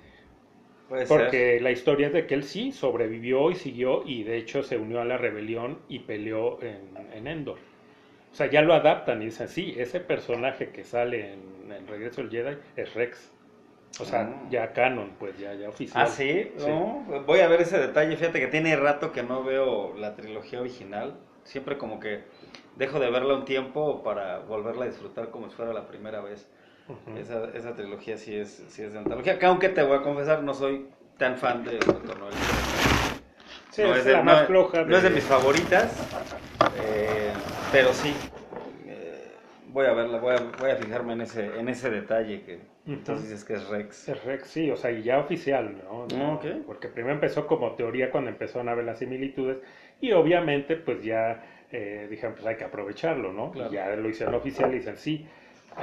[0.88, 1.62] Puede Porque ser.
[1.62, 5.02] la historia es de que él sí sobrevivió y siguió y de hecho se unió
[5.02, 6.82] a la rebelión y peleó en,
[7.16, 7.58] en Endor.
[8.32, 12.22] O sea, ya lo adaptan y dicen, sí, ese personaje que sale en, en Regreso
[12.22, 13.32] del Jedi es Rex.
[14.00, 14.50] O sea, Mm.
[14.50, 16.04] ya canon, pues ya, ya oficial.
[16.04, 16.50] Ah, ¿sí?
[16.60, 18.16] No, voy a ver ese detalle.
[18.16, 21.16] Fíjate que tiene rato que no veo la trilogía original.
[21.44, 22.24] Siempre como que
[22.78, 26.48] dejo de verla un tiempo para volverla a disfrutar como si fuera la primera vez.
[26.88, 27.18] Uh -huh.
[27.20, 30.42] esa, esa, trilogía sí es, sí es de antología, que aunque te voy a confesar,
[30.42, 32.34] no soy tan fan de Doctor Noel.
[33.72, 34.80] Sí, no es, es de, la más floja.
[34.80, 34.86] De...
[34.86, 35.94] No es de mis favoritas,
[36.84, 37.32] eh,
[37.72, 38.14] pero sí,
[38.86, 39.32] eh,
[39.70, 42.60] voy a verla, voy a, voy a, fijarme en ese, en ese detalle que uh
[42.60, 42.94] -huh.
[42.94, 44.10] entonces dices que es Rex.
[44.10, 46.08] Es Rex, sí, o sea, y ya oficial, ¿no?
[46.18, 46.36] ¿no?
[46.36, 46.64] Okay.
[46.66, 49.60] Porque primero empezó como teoría cuando empezaron a ver las similitudes
[50.02, 53.52] y obviamente pues ya eh, dijeron pues hay que aprovecharlo, ¿no?
[53.52, 53.72] Claro.
[53.72, 55.26] Y ya lo hicieron oficial y dicen sí,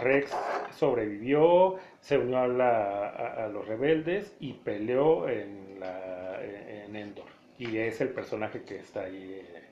[0.02, 0.36] Rex
[0.72, 7.24] sobrevivió, se unió a, la, a, a los rebeldes y peleó en, la, en Endor.
[7.58, 9.62] Y es el personaje que está ahí eh,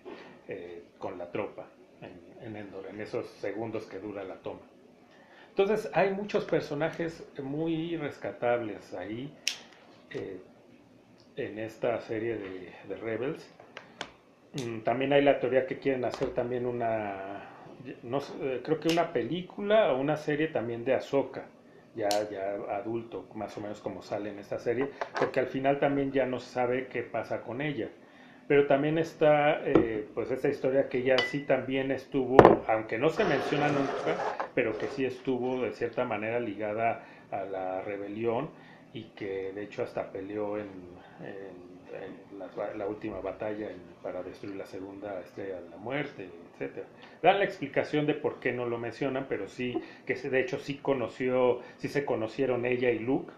[0.48, 1.66] eh, con la tropa
[2.40, 4.60] en, en, esos segundos que dura la toma.
[5.48, 9.32] Entonces hay muchos personajes muy rescatables ahí
[10.10, 10.40] eh,
[11.36, 13.48] en esta serie de, de Rebels.
[14.54, 17.56] Mm, también hay la teoría que quieren hacer también una,
[18.02, 21.44] no, eh, creo que una película o una serie también de Ahsoka,
[21.94, 26.12] ya, ya adulto, más o menos como sale en esta serie, porque al final también
[26.12, 27.88] ya no se sabe qué pasa con ella.
[28.48, 32.36] Pero también está, eh, pues, esta historia que ella sí también estuvo,
[32.68, 34.16] aunque no se menciona nunca,
[34.54, 38.50] pero que sí estuvo de cierta manera ligada a la rebelión
[38.92, 40.96] y que de hecho hasta peleó en,
[42.76, 43.68] la, última batalla
[44.02, 46.86] para destruir la segunda estrella de la muerte, etcétera.
[47.22, 50.76] Dan la explicación de por qué no lo mencionan, pero sí, que de hecho sí
[50.76, 53.32] conoció, sí se conocieron ella y Luke.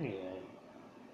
[0.00, 0.35] Eh,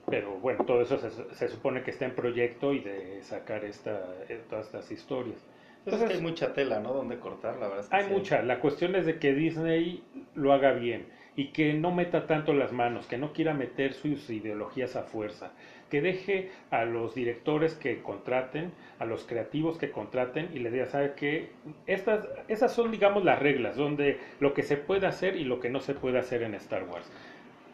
[0.07, 4.03] pero bueno, todo eso se, se, supone que está en proyecto y de sacar esta,
[4.49, 5.39] todas estas historias.
[5.85, 6.93] Entonces, es que hay mucha tela, ¿no?
[6.93, 7.81] Donde cortar, la verdad.
[7.81, 8.13] Es que hay sí.
[8.13, 8.43] mucha.
[8.43, 10.03] La cuestión es de que Disney
[10.35, 14.29] lo haga bien y que no meta tanto las manos, que no quiera meter sus
[14.31, 15.53] ideologías a fuerza,
[15.91, 20.87] que deje a los directores que contraten, a los creativos que contraten y les diga,
[20.87, 21.51] ¿sabe qué?
[21.87, 25.71] Estas, esas son, digamos, las reglas, donde lo que se puede hacer y lo que
[25.71, 27.11] no se puede hacer en Star Wars.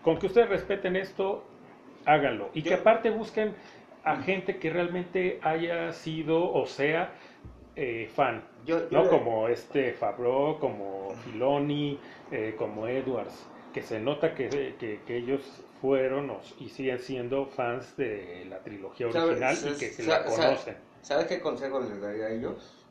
[0.02, 1.44] Con que ustedes respeten esto,
[2.08, 2.50] háganlo.
[2.54, 3.54] Y que aparte busquen
[4.02, 7.12] a gente que realmente haya sido o sea
[7.76, 9.04] eh, fan, yo, yo ¿no?
[9.04, 9.10] Le...
[9.10, 12.00] Como este Fabro, como Filoni,
[12.32, 17.96] eh, como Edwards, que se nota que, que, que ellos fueron y siguen siendo fans
[17.96, 19.76] de la trilogía original ¿Sabes?
[19.76, 20.76] y que, que la conocen.
[21.02, 22.86] ¿Sabes qué consejo les daría a ellos?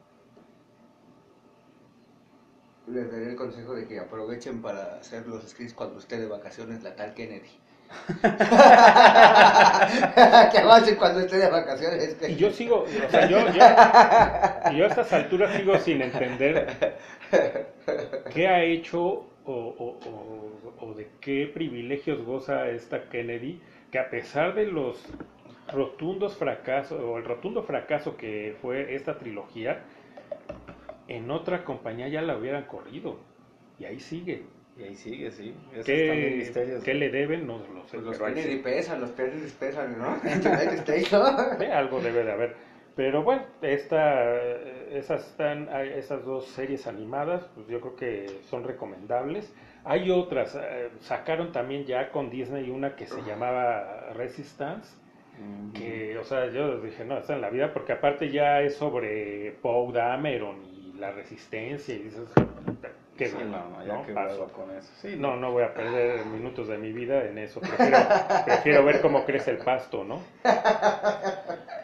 [2.88, 6.84] Les daría el consejo de que aprovechen para hacer los scripts cuando esté de vacaciones
[6.84, 7.49] la tal Kennedy.
[10.52, 12.17] que avancen cuando esté de vacaciones.
[12.28, 16.97] Y yo sigo, o sea, yo, yo, a estas alturas sigo sin entender
[18.34, 25.04] qué ha hecho o, de qué privilegios goza esta Kennedy, que a pesar de los
[25.71, 29.84] rotundos fracasos, o el rotundo fracaso que fue esta trilogía,
[31.08, 33.17] en otra compañía ya la hubieran corrido.
[33.80, 34.43] Y ahí sigue.
[34.77, 35.55] Y ahí sigue, sí.
[35.73, 36.83] Esos también ¿Qué, misterios.
[36.83, 37.47] qué le deben?
[37.47, 37.97] No lo sé.
[37.97, 38.63] Pues los ahí Kennedy sí.
[38.63, 40.17] pesan, los Kennedy pesan, ¿no?
[41.61, 42.55] Eh, algo debe de haber.
[42.95, 44.35] Pero bueno, esta,
[44.91, 49.53] esas, están, hay esas dos series animadas, pues yo creo que son recomendables.
[49.83, 54.95] Hay otras, eh, sacaron también ya con Disney una que se llamaba Resistance,
[55.37, 55.73] Ujú.
[55.73, 59.51] que, o sea, yo dije, no, está en la vida, porque aparte ya es sobre
[59.61, 62.27] Poe Dameron y la resistencia, y dices,
[63.17, 64.06] qué Sí, bueno, no, no, ya ¿no?
[64.06, 64.36] que Paso.
[64.41, 64.89] hueva con eso.
[65.01, 67.60] Sí, No, no voy a perder minutos de mi vida en eso.
[67.60, 67.97] Prefiero,
[68.45, 70.21] prefiero ver cómo crece el pasto, ¿no?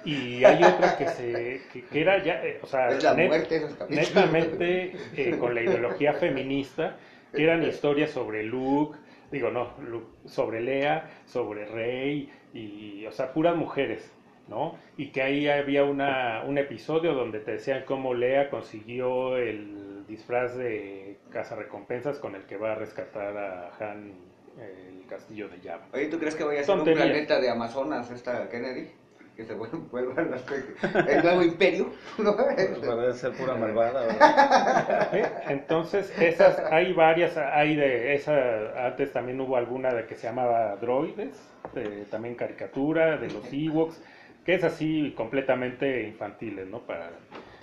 [0.05, 3.27] Y hay otra que se que, que era ya, eh, o sea, Es la net-
[3.27, 4.05] muerte esos capítulos.
[4.09, 6.97] netamente eh, con la ideología feminista,
[7.33, 8.97] que eran historias sobre Luke,
[9.31, 14.13] digo no, Luke, sobre Lea, sobre Rey y, o sea, puras mujeres,
[14.47, 14.77] ¿no?
[14.97, 20.55] Y que ahí había una, un episodio donde te decían cómo Lea consiguió el disfraz
[20.55, 24.13] de cazarrecompensas con el que va a rescatar a Han
[24.59, 25.87] el castillo de Java.
[25.93, 28.87] Oye, ¿tú crees que vaya a ser un planeta de Amazonas esta Kennedy?
[29.35, 32.35] Que se vuelva el nuevo imperio, ¿no?
[32.35, 35.09] Pues ser pura malvada, ¿verdad?
[35.15, 35.25] ¿Eh?
[35.49, 40.75] Entonces, esas, hay varias, hay de esa, antes también hubo alguna de que se llamaba
[40.75, 43.99] Droides, de- también caricatura, de los Ewoks,
[44.45, 46.79] que es así completamente infantiles, ¿no?
[46.85, 47.11] Para,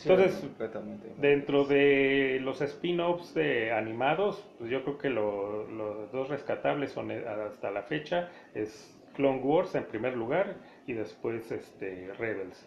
[0.03, 1.09] entonces, completamente.
[1.19, 7.11] dentro de los spin-offs de animados, pues yo creo que lo- los dos rescatables son
[7.11, 12.67] eh, hasta la fecha, es Clone Wars en primer lugar y después este Rebels,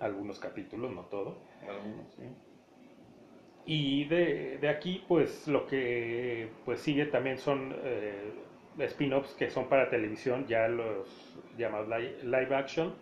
[0.00, 1.36] algunos capítulos, no todo.
[1.68, 2.24] Algunos, sí.
[3.64, 8.32] Y de, de aquí, pues lo que pues sigue también son eh,
[8.78, 11.08] spin-offs que son para televisión, ya los
[11.58, 12.94] llamados li- live action,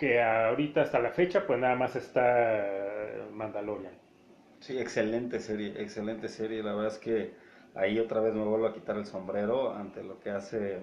[0.00, 2.66] que ahorita hasta la fecha, pues nada más está
[3.32, 3.94] Mandalorian.
[4.60, 6.62] Sí, excelente serie, excelente serie.
[6.62, 7.34] La verdad es que
[7.74, 10.80] ahí otra vez me vuelvo a quitar el sombrero ante lo que hace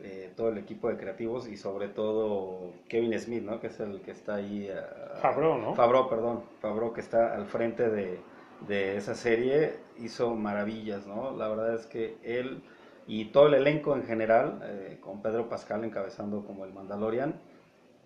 [0.00, 3.60] eh, todo el equipo de creativos y sobre todo Kevin Smith, ¿no?
[3.60, 4.70] Que es el que está ahí.
[4.70, 5.74] ah, Favreau, ¿no?
[5.74, 6.44] Favreau, perdón.
[6.60, 8.20] Favreau que está al frente de,
[8.68, 11.36] de esa serie hizo maravillas, ¿no?
[11.36, 12.62] La verdad es que él
[13.06, 17.47] y todo el elenco en general, eh, con Pedro Pascal encabezando como el Mandalorian, eh,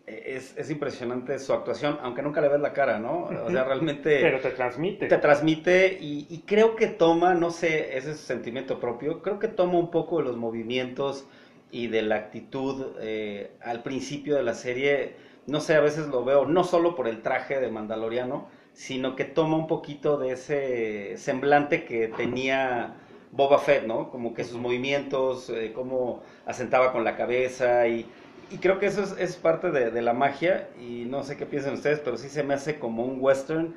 [0.07, 3.25] es, es impresionante su actuación, aunque nunca le ves la cara, ¿no?
[3.45, 5.07] O sea, realmente Pero te transmite.
[5.07, 9.39] te transmite y, y creo que toma, no sé, ese es su sentimiento propio, creo
[9.39, 11.27] que toma un poco de los movimientos
[11.71, 16.25] y de la actitud eh, al principio de la serie, no sé, a veces lo
[16.25, 21.17] veo no solo por el traje de Mandaloriano, sino que toma un poquito de ese
[21.17, 22.95] semblante que tenía
[23.31, 24.11] Boba Fett, ¿no?
[24.11, 28.07] Como que sus movimientos, eh, cómo asentaba con la cabeza y,
[28.51, 31.47] y creo que eso es, es parte de, de la magia y no sé qué
[31.47, 33.75] piensan ustedes, pero sí se me hace como un western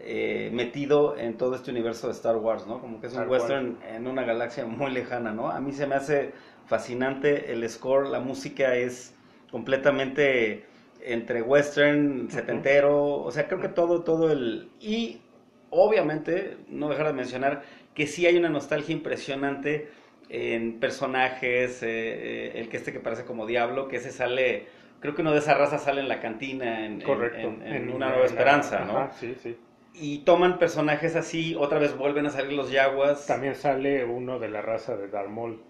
[0.00, 2.80] eh, metido en todo este universo de Star Wars, ¿no?
[2.80, 5.50] Como que es un western en una galaxia muy lejana, ¿no?
[5.50, 6.32] A mí se me hace
[6.66, 9.14] fascinante el score, la música es
[9.50, 10.66] completamente
[11.00, 14.70] entre western, setentero, o sea, creo que todo, todo el...
[14.80, 15.20] Y
[15.70, 17.62] obviamente, no dejar de mencionar
[17.94, 19.88] que sí hay una nostalgia impresionante
[20.28, 24.66] en personajes, eh, eh, el que este que parece como Diablo, que ese sale,
[25.00, 27.38] creo que uno de esa raza sale en la cantina, en, en- Correcto.
[27.38, 28.98] en- en En- Una Nueva Esperanza, ¿no?
[28.98, 29.56] Ajá, sí, sí.
[29.94, 34.48] Y toman personajes así, otra vez vuelven a salir los Yaguas También sale uno de
[34.48, 35.60] la raza de Darth Maul,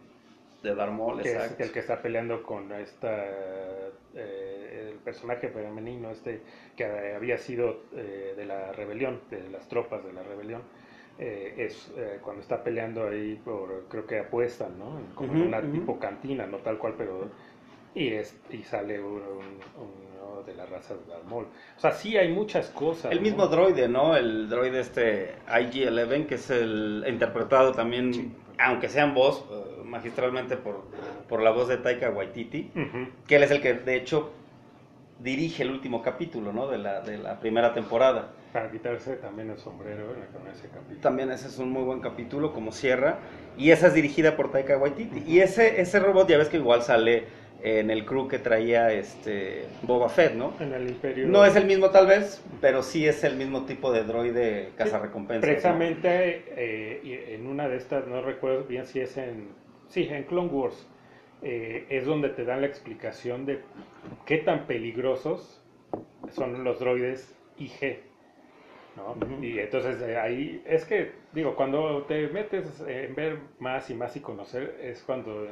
[0.63, 1.63] de Darth Maul, que es exacto.
[1.63, 3.25] el que está peleando con esta
[4.15, 6.41] eh, el personaje femenino este
[6.77, 10.63] que había sido eh, de la rebelión, de las tropas de la rebelión.
[11.19, 15.01] Eh, es eh, cuando está peleando ahí por creo que apuestan, ¿no?
[15.15, 17.29] Como en una tipo cantina, no tal cual, pero
[17.95, 21.47] y es y sale un- un- uno de la raza de Darth Maul.
[21.77, 23.11] O sea, sí hay muchas cosas.
[23.11, 23.23] El ¿no?
[23.25, 24.17] mismo droide, ¿no?
[24.17, 30.57] El droide este IG-11, que es el interpretado también, aunque sea en voz, eh, magistralmente
[30.57, 30.83] por,
[31.29, 32.71] por la voz de Taika Waititi,
[33.27, 34.31] que él es el que de hecho
[35.19, 36.69] dirige el último capítulo, ¿no?
[36.69, 38.29] De la, de la primera temporada.
[38.53, 41.01] Para quitarse también el sombrero en ese capítulo.
[41.01, 43.19] También ese es un muy buen capítulo, como cierra.
[43.59, 45.23] Y esa es dirigida por Taika Waititi.
[45.27, 47.25] Y ese, ese robot, ya ves que igual sale
[47.63, 50.55] en el crew que traía este Boba Fett, ¿no?
[50.61, 51.27] En el Imperio.
[51.27, 55.43] No es el mismo tal vez, pero sí es el mismo tipo de droide cazarrecompensas.
[55.43, 55.53] ¿no?
[55.53, 59.49] Precisamente eh, y en una de estas, no recuerdo bien si es en.
[59.89, 60.87] Sí, en Clone Wars.
[61.43, 63.61] eh, es donde te dan la explicación de
[64.27, 65.61] qué tan peligrosos
[66.31, 68.08] son los droides IG.
[68.99, 69.17] ¿No?
[69.45, 74.17] Y entonces eh, ahí es que, digo, cuando te metes en ver más y más
[74.17, 75.47] y conocer, es cuando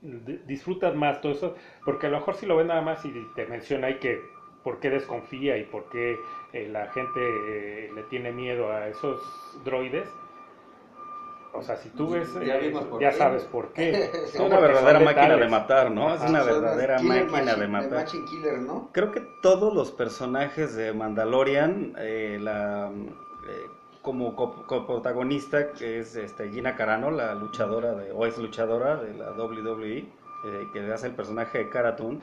[0.00, 3.12] di- disfrutas más todo eso, porque a lo mejor si lo ves nada más y
[3.34, 4.20] te menciona ahí que
[4.62, 6.18] por qué desconfía y por qué
[6.52, 9.20] eh, la gente eh, le tiene miedo a esos
[9.64, 10.08] droides,
[11.54, 13.16] o sea, si tú ves, Ya eh, vimos por ya qué.
[13.16, 14.10] sabes por qué.
[14.24, 16.14] Es una verdadera máquina de matar, ¿no?
[16.14, 17.90] Es Ah, una verdadera máquina de matar.
[18.04, 18.88] Machine Killer, ¿no?
[18.92, 22.90] Creo que todos los personajes de Mandalorian, eh, la,
[23.46, 23.66] eh,
[24.02, 29.14] como co- coprotagonista, que es este, Gina Carano, la luchadora, de, o es luchadora de
[29.14, 30.04] la WWE,
[30.44, 32.18] eh, que hace el personaje de Cara Dune,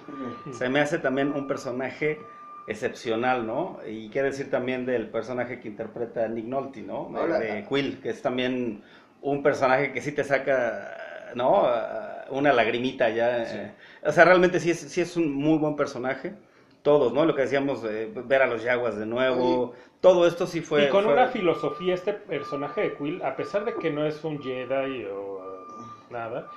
[0.51, 2.19] se me hace también un personaje
[2.67, 3.79] excepcional, ¿no?
[3.87, 7.07] Y qué decir también del personaje que interpreta Nick Nolte, ¿no?
[7.07, 7.39] Hola.
[7.39, 8.83] De Quill, que es también
[9.21, 11.63] un personaje que sí te saca, ¿no?
[11.65, 13.45] Ah, Una lagrimita ya.
[13.45, 13.57] Sí.
[13.57, 13.71] eh.
[14.03, 16.33] O sea, realmente sí es, sí es un muy buen personaje.
[16.81, 17.25] Todos, ¿no?
[17.25, 19.73] Lo que decíamos, eh, ver a los Yaguas de nuevo.
[19.99, 20.85] Todo esto sí fue...
[20.85, 24.23] y con fue- una filosofía, este personaje de Quill, a pesar de que no es
[24.23, 26.47] un Jedi o uh, nada,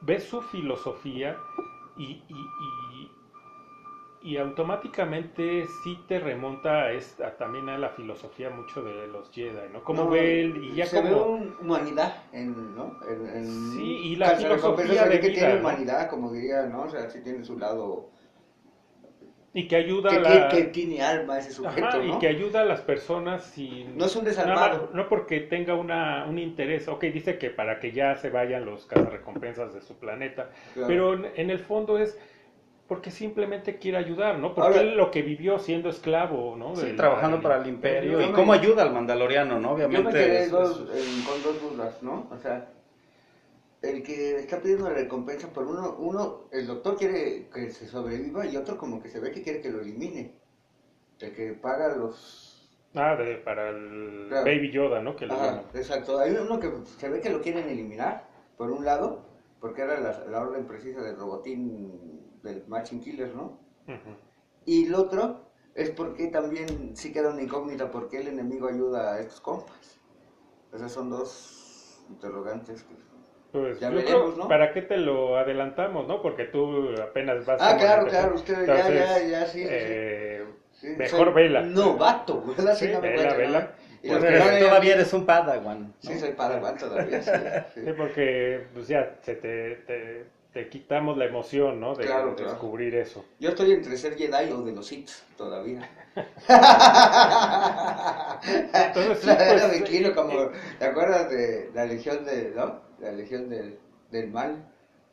[0.00, 1.36] ves su filosofía
[1.96, 2.79] y, y, y-
[4.22, 9.70] y automáticamente sí te remonta a esta, también a la filosofía mucho de los Jedi,
[9.72, 9.82] ¿no?
[9.82, 12.98] Como No, ve él, y ya se ve un- humanidad en, ¿no?
[13.08, 15.60] En, en- Sí, y la filosofía de que vida, tiene ¿no?
[15.60, 16.82] humanidad, como diría, ¿no?
[16.82, 18.10] O sea, sí tiene su lado...
[19.52, 20.48] Y que ayuda Que, a la...
[20.48, 22.14] que- que tiene alma ese sujeto, Ajá, ¿no?
[22.16, 23.96] y que ayuda a las personas sin...
[23.98, 24.90] No es un desalmado.
[24.92, 28.86] no porque tenga una, un interés, ok, dice que para que ya se vayan los
[28.86, 30.86] cazarrecompensas de su planeta, Claro.
[30.86, 32.16] pero en, en el fondo es
[32.90, 34.52] porque simplemente quiere ayudar, ¿no?
[34.52, 36.74] Porque Ahora- él lo que vivió siendo esclavo, ¿no?
[36.74, 38.20] Sí, Del- trabajando del para el imperio.
[38.20, 39.78] Y me- cómo ayuda al mandaloriano, ¿no?
[39.78, 40.18] Yo me Obviamente.
[40.18, 42.28] quedé es- dos- es- en- con dos dudas, ¿no?
[42.32, 42.68] O sea,
[43.82, 48.44] el que está pidiendo la recompensa por uno, uno, el doctor quiere que se sobreviva
[48.44, 50.34] y otro como que se ve que quiere que lo elimine.
[51.20, 52.68] El que paga los...
[52.96, 54.44] Ah, de- para el Claro.
[54.46, 55.14] Baby Yoda, ¿no?
[55.14, 56.18] Que le Ajá, exacto.
[56.18, 58.26] Hay uno que se ve que lo quieren eliminar,
[58.56, 59.22] por un lado,
[59.60, 63.60] porque era la, la orden precisa del robotín del Machine Killer, ¿no?
[64.64, 69.14] Y el otro es porque también sí queda una incógnita por qué el enemigo ayuda
[69.14, 69.98] a estos compas.
[70.72, 72.84] Esas son dos interrogantes.
[72.84, 72.94] que-
[73.52, 74.48] Pues Ya veremos, creo, ¿no?
[74.48, 76.22] ¿para qué te lo adelantamos, no?
[76.22, 78.20] Porque tú apenas vas Ah, como claro, empezar.
[78.20, 81.62] claro, usted ya, Entonces, ya, ya, sí, eh, Sí, mejor soy vela.
[81.62, 82.74] Novato, ¿verdad?
[82.74, 83.74] Sí, Sí, no vela, vela.
[84.02, 85.82] Y Pues eres- no todavía eres un padawan.
[85.82, 85.94] ¿no?
[85.98, 87.30] Sí, soy padawan todavía, sí,
[87.74, 87.80] sí.
[87.84, 91.94] Sí, porque pues ya se te, te, te quitamos la emoción, ¿no?
[91.94, 92.50] De, Claro, de claro.
[92.52, 93.24] descubrir eso.
[93.38, 95.88] Yo estoy entre ser Jedi o de los Sith todavía.
[98.72, 102.80] Entonces, sí, La- pues, me inclino como, ¿te acuerdas de la legión de, no?
[102.98, 103.78] La legión del,
[104.10, 104.66] del mal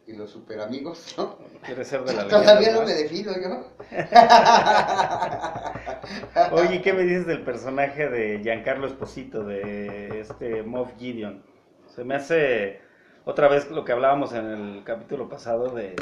[0.07, 1.37] y los super amigos, ¿no?
[1.65, 2.87] Quieres ser de la Todavía leyenda, no ¿no?
[2.87, 3.67] me defino yo.
[6.51, 11.43] Oye, ¿qué me dices del personaje de Giancarlo Esposito, de este Moff Gideon?
[11.93, 12.79] Se me hace
[13.27, 15.95] otra vez lo que hablábamos en el capítulo pasado de,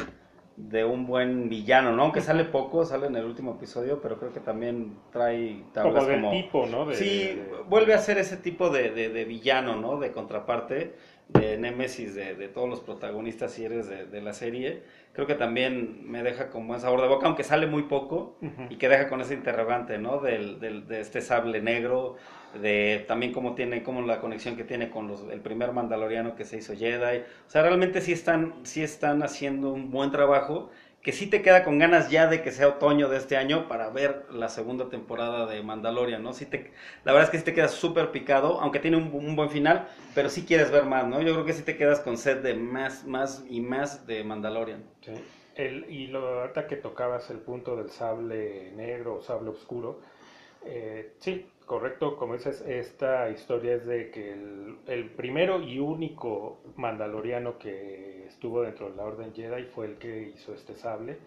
[0.58, 2.04] de un buen villano, ¿no?
[2.04, 6.08] Aunque sale poco, sale en el último episodio, pero creo que también trae tablas como
[6.08, 6.32] del como...
[6.32, 6.86] tipo, ¿no?
[6.86, 10.00] De- Sí, vuelve a ser ese tipo de, de- de villano, ¿no?
[10.00, 10.94] De contraparte,
[11.28, 14.84] de némesis de, de todos los protagonistas y eres de, de la serie.
[15.12, 18.38] Creo que también me deja como buen sabor de boca, aunque sale muy poco
[18.70, 20.20] y que deja con ese interrogante, ¿no?
[20.20, 22.16] Del, del- de este sable negro,
[22.62, 26.46] de también cómo tiene, cómo la conexión que tiene con los, el primer mandaloriano que
[26.46, 27.20] se hizo Jedi.
[27.48, 30.70] O sea, realmente sí están, sí están haciendo un buen trabajo
[31.06, 33.92] que sí te queda con ganas ya de que sea otoño de este año para
[33.92, 36.34] ver la segunda temporada de Mandalorian, ¿no?
[36.34, 36.72] Sí te,
[37.04, 40.30] la verdad es que sí te quedas súper picado, aunque tiene un, buen final, pero
[40.30, 41.22] sí quieres ver más, ¿no?
[41.22, 44.84] Yo creo que sí te quedas con sed de más, más y más de Mandalorian.
[45.02, 45.12] Sí.
[45.54, 50.02] El, y lo, ahorita que tocabas el punto del sable negro o sable oscuro,
[50.66, 56.62] eh, sí, correcto, como dices, esta historia es de que el, el primero y único
[56.76, 61.18] mandaloriano que estuvo dentro de la Orden Jedi fue el que hizo este sable.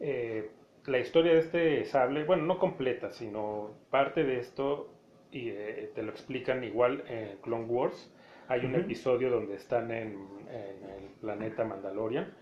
[0.00, 0.50] Eh,
[0.86, 4.90] la historia de este sable, bueno, no completa, sino parte de esto,
[5.30, 8.12] y eh, te lo explican igual en Clone Wars.
[8.48, 10.12] Hay un episodio donde están en,
[10.48, 12.34] en el planeta Mandalorian,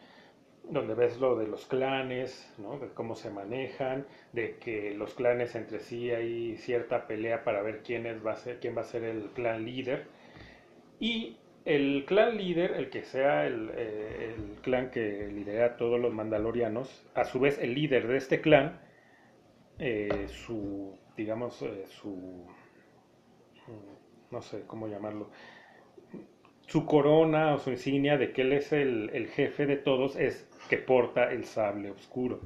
[0.69, 2.79] donde ves lo de los clanes, ¿no?
[2.79, 7.83] de cómo se manejan, de que los clanes entre sí hay cierta pelea para ver
[7.83, 10.07] quién, es, va, a ser, quién va a ser el clan líder.
[11.01, 16.01] Y el clan líder, el que sea el, eh, el clan que lidera a todos
[16.01, 18.81] los mandalorianos, a su vez el líder de este clan,
[19.79, 22.47] eh, su, digamos, eh, su,
[24.31, 25.29] no sé cómo llamarlo,
[26.67, 30.49] su corona o su insignia de que él es el, el jefe de todos es
[30.69, 32.41] que porta el sable oscuro.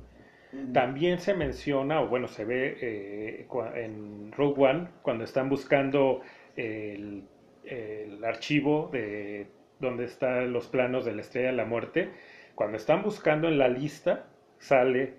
[0.73, 6.23] También se menciona, o bueno, se ve eh, en Rogue One, cuando están buscando
[6.57, 7.25] el,
[7.65, 9.49] el archivo de
[9.81, 12.11] donde están los planos de la Estrella de la Muerte,
[12.55, 14.27] cuando están buscando en la lista,
[14.59, 15.15] sale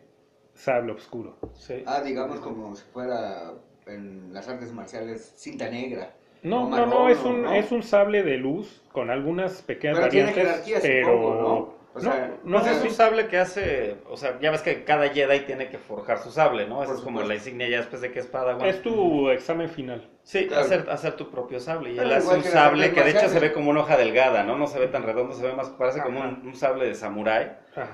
[0.56, 1.38] sable oscuro.
[1.54, 1.84] Sí.
[1.86, 3.54] Ah, digamos como si fuera
[3.86, 6.14] en las artes marciales cinta negra.
[6.44, 7.54] No, no, no, es ¿o un, no?
[7.54, 11.77] es un sable de luz con algunas pequeñas Pero tiene variantes, jerarquía, pero supongo, ¿no?
[11.98, 12.88] O sea, no, No, no, es sí.
[12.88, 16.32] un sable que hace, o sea, ya ves que cada Jedi tiene que forjar su
[16.32, 16.84] sable, ¿no?
[16.84, 18.68] Esa es como la insignia ya después de que es Padawan.
[18.68, 20.08] es tu examen final.
[20.24, 20.64] Sí, Claro.
[20.66, 21.92] hacer, hacer tu propio sable.
[21.92, 23.96] Y Pero él hace un que sable que de hecho se ve como una hoja
[23.98, 24.58] delgada, ¿no?
[24.58, 27.52] No se ve tan redondo, se ve más, parece como un, un sable de samurái.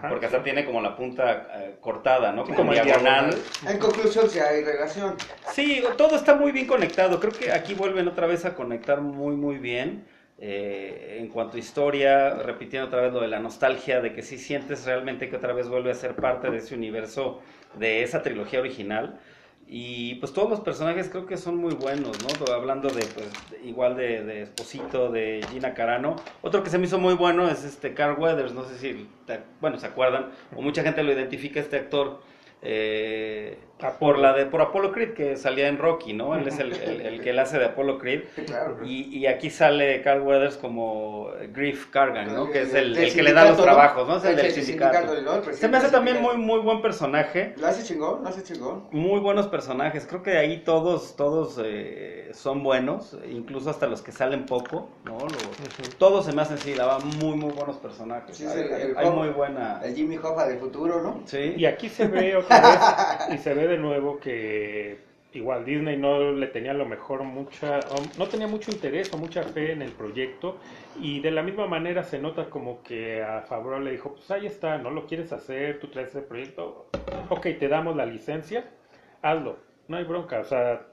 [0.09, 2.43] Porque hasta tiene como la punta eh, cortada, ¿no?
[2.45, 3.29] Sí, Como, como diagonal.
[3.31, 3.35] diagonal.
[3.67, 5.15] En conclusión, si hay relación.
[5.51, 7.19] Sí, todo está muy bien conectado.
[7.19, 10.05] Creo que aquí vuelven otra vez a conectar muy, muy bien.
[10.45, 14.37] Eh, en cuanto a historia, repitiendo otra vez lo de la nostalgia, de que sí
[14.37, 17.39] sientes realmente que otra vez vuelve a ser parte de ese universo,
[17.79, 19.19] de esa trilogía original.
[19.69, 22.53] Y pues todos los personajes creo que son muy buenos, ¿no?
[22.53, 23.29] Hablando de, pues,
[23.63, 26.17] igual de, de Esposito, de Gina Carano.
[26.41, 29.39] Otro que se me hizo muy bueno es este Carl Weathers, no sé si, te-
[29.61, 32.19] bueno, se acuerdan, o mucha gente lo identifica este actor.
[32.61, 33.57] eh,
[33.99, 36.35] por la de por Apollo Creed que salía en Rocky, ¿no?
[36.35, 38.23] Él es el, el- el que le hace de Apollo Creed.
[38.45, 38.77] Claro.
[38.85, 42.49] Y, y aquí sale Carl Weathers como Griff Cargan, ¿no?
[42.49, 44.17] Que es el, el que le da los trabajos, ¿no?
[44.17, 45.21] Es el del Sí, sindicato.
[45.21, 45.35] ¿no?
[45.35, 47.53] El Se me hace también muy, muy buen personaje.
[47.57, 48.23] ¿Lo hace chingón?
[48.23, 48.85] ¿Lo hace chingón?
[48.91, 50.05] Muy buenos personajes.
[50.07, 55.17] Creo que ahí todos, todos eh, son buenos, incluso hasta los que salen poco, ¿no?
[55.19, 58.35] Lo- Todos se me hacen, sí, verdad, muy, muy buenos personajes.
[58.37, 59.81] Sí, hay el- el hay Hop- muy buena...
[59.83, 61.21] El Jimmy Hoffa del futuro, ¿no?
[61.25, 61.53] Sí.
[61.57, 62.59] Y aquí se ve otra
[63.29, 64.97] vez, y se ve de nuevo que
[65.33, 67.79] igual Disney no le tenía a lo mejor mucha,
[68.17, 70.57] no tenía mucho interés o mucha fe en el proyecto,
[70.99, 74.45] y de la misma manera se nota como que a Favreau le dijo, pues ahí
[74.45, 76.85] está, no lo quieres hacer, tú traes ese proyecto,
[77.29, 78.65] ok, te damos la licencia,
[79.21, 79.57] hazlo,
[79.87, 80.85] no hay bronca, o sea,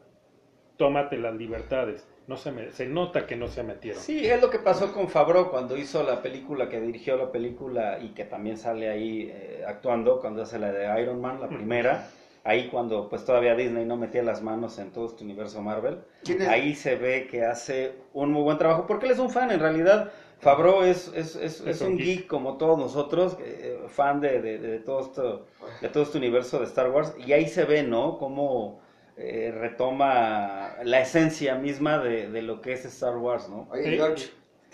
[0.79, 4.01] tómate las libertades, no se, me, se nota que no se metieron.
[4.01, 7.99] Sí, es lo que pasó con Favreau cuando hizo la película, que dirigió la película
[8.01, 12.09] y que también sale ahí eh, actuando, cuando hace la de Iron Man, la primera.
[12.43, 15.99] Ahí cuando pues todavía Disney no metía las manos en todo este universo Marvel.
[16.25, 16.49] ¿Quién es?
[16.49, 19.61] Ahí se ve que hace un muy buen trabajo, porque él es un fan, en
[19.61, 20.11] realidad.
[20.39, 24.79] Favreau es, es, es, es un geek como todos nosotros, eh, fan de, de, de
[24.79, 25.47] todo esto,
[25.83, 28.17] de todo este universo de Star Wars, y ahí se ve, ¿no?
[28.17, 28.81] Cómo
[29.19, 33.69] eh, retoma la esencia misma de, de lo que es Star Wars, ¿no?
[33.71, 33.97] Oye.
[33.97, 34.31] George,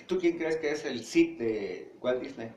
[0.07, 2.53] ¿tú quién crees que es el Sith de Walt Disney?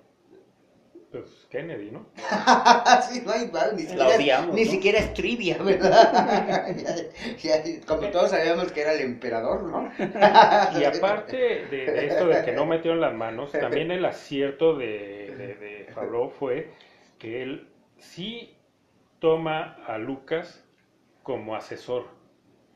[1.11, 2.05] Pues Kennedy, ¿no?
[3.09, 4.71] sí, no hay mal, ni siquiera, odiamos, ni ¿no?
[4.71, 6.67] siquiera es trivia, ¿verdad?
[7.41, 9.91] Ya- ya, como todos sabíamos que era el emperador, ¿no?
[10.79, 15.33] Y aparte de, de esto de que no metieron las manos, también el acierto de,
[15.35, 16.69] de, de Favreau fue
[17.17, 18.55] que él sí
[19.19, 20.63] toma a Lucas
[21.23, 22.05] como asesor.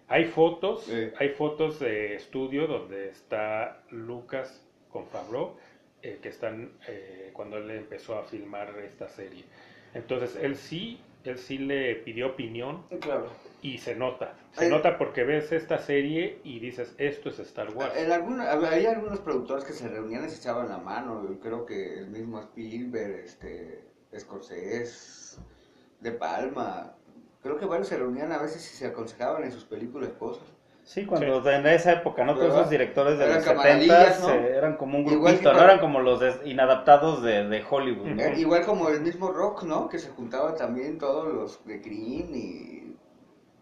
[0.07, 1.09] Hay fotos, Sí.
[1.19, 5.55] hay fotos de estudio donde está Lucas con Favreau,
[6.03, 9.45] eh, que están eh, cuando él empezó a filmar esta serie.
[9.93, 13.27] Entonces él sí, él sí le pidió opinión Claro.
[13.61, 14.35] y se nota.
[14.51, 17.95] Se nota porque ves esta serie y dices, esto es Star Wars.
[17.95, 21.25] En alguna, había algunos productores que se reunían y se echaban la mano.
[21.41, 23.83] Creo que el mismo Spielberg, este,
[24.17, 25.39] Scorsese,
[26.01, 26.95] De Palma.
[27.41, 30.43] Creo que varios se reunían a veces y se aconsejaban en sus películas cosas.
[30.83, 32.35] Sí, cuando en esa época, ¿no?
[32.35, 34.47] Todos esos directores de Eran los camaradillas, 70 ¿no?
[34.47, 38.21] eran como un grupito, que no eran como los inadaptados de, de Hollywood, ¿no?
[38.21, 39.87] Eh, igual como el mismo rock, ¿no?
[39.87, 42.79] Que se juntaban también todos los de Green y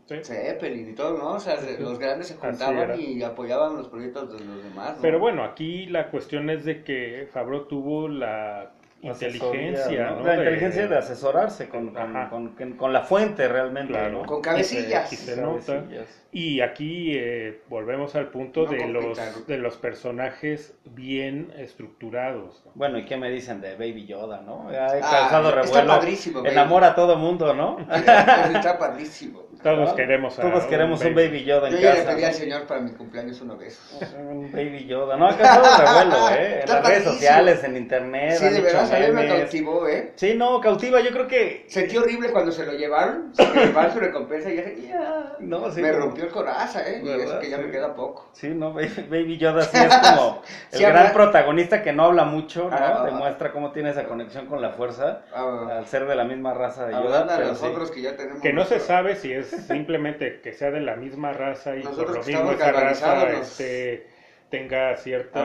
[0.08, 0.18] Sí.
[0.24, 1.34] Zeppelin y todo, ¿no?
[1.36, 5.02] O sea, se- los grandes se juntaban y apoyaban los proyectos de los demás, ¿no?
[5.02, 8.72] Pero bueno, aquí la cuestión es de que Fabro tuvo la
[9.02, 10.24] inteligencia, ¿no?
[10.26, 14.22] La inteligencia de asesorarse con, con, con- con- con la fuente realmente, Claro.
[14.22, 14.26] ¿no?
[14.26, 15.12] Con cabecillas.
[15.12, 15.74] Y se, y se nota.
[15.76, 16.18] Cabecillas.
[16.34, 22.62] Y aquí eh, volvemos al punto No de los de los personajes bien estructurados.
[22.66, 22.72] ¿no?
[22.76, 24.70] Bueno, ¿y qué me dicen de Baby Yoda, no?
[24.70, 25.88] Ha Ah, causado está revuelo.
[25.88, 26.52] padrísimo, Baby.
[26.54, 27.80] Enamora a todo mundo, ¿no?
[27.92, 29.44] Está padrísimo.
[29.62, 32.16] Todos queremos a Todos queremos un Baby Yoda Yo en ya le casa.
[32.16, 34.02] pedí al señor para mi cumpleaños uno de esos.
[34.18, 35.18] Un Baby Yoda.
[35.18, 36.34] No, ha causado revuelo, ¿eh?
[36.54, 37.14] En Está las redes padrísimo.
[37.14, 38.32] sociales, en internet.
[38.40, 38.62] Sí, han de
[39.00, 40.12] verdad, me cautivó, ¿eh?
[40.16, 41.00] Sí, no, cautiva.
[41.02, 41.66] Yo creo que.
[41.68, 45.82] Sentí horrible cuando se lo llevaron, se llevaron su recompensa y ya, ya No, sí,
[45.82, 47.02] me como- rompió el coraza, ¿eh?
[47.04, 47.40] Y eso ¿Verdad?
[47.40, 47.64] que ya Sí.
[47.64, 48.30] me queda poco.
[48.34, 48.74] Sí, no,
[49.10, 52.76] Baby, Yoda sí es como el Sí gran habla- protagonista que no habla mucho, ¿no?
[52.76, 56.24] Ah, ah, Demuestra cómo tiene esa conexión con la fuerza Ah, al ser de la
[56.24, 57.04] misma raza de Yoda.
[57.04, 57.66] hablando a Pero los sí.
[57.66, 58.42] otros que ya tenemos.
[58.42, 62.18] Que no se sabe si es simplemente que sea de la misma raza y Nosotros
[62.18, 64.08] por lo mismo esa raza este,
[64.50, 65.42] tenga cierta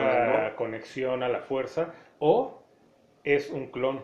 [0.47, 1.87] Ah, conexión a la fuerza
[2.19, 2.61] o
[3.35, 4.01] es un clon.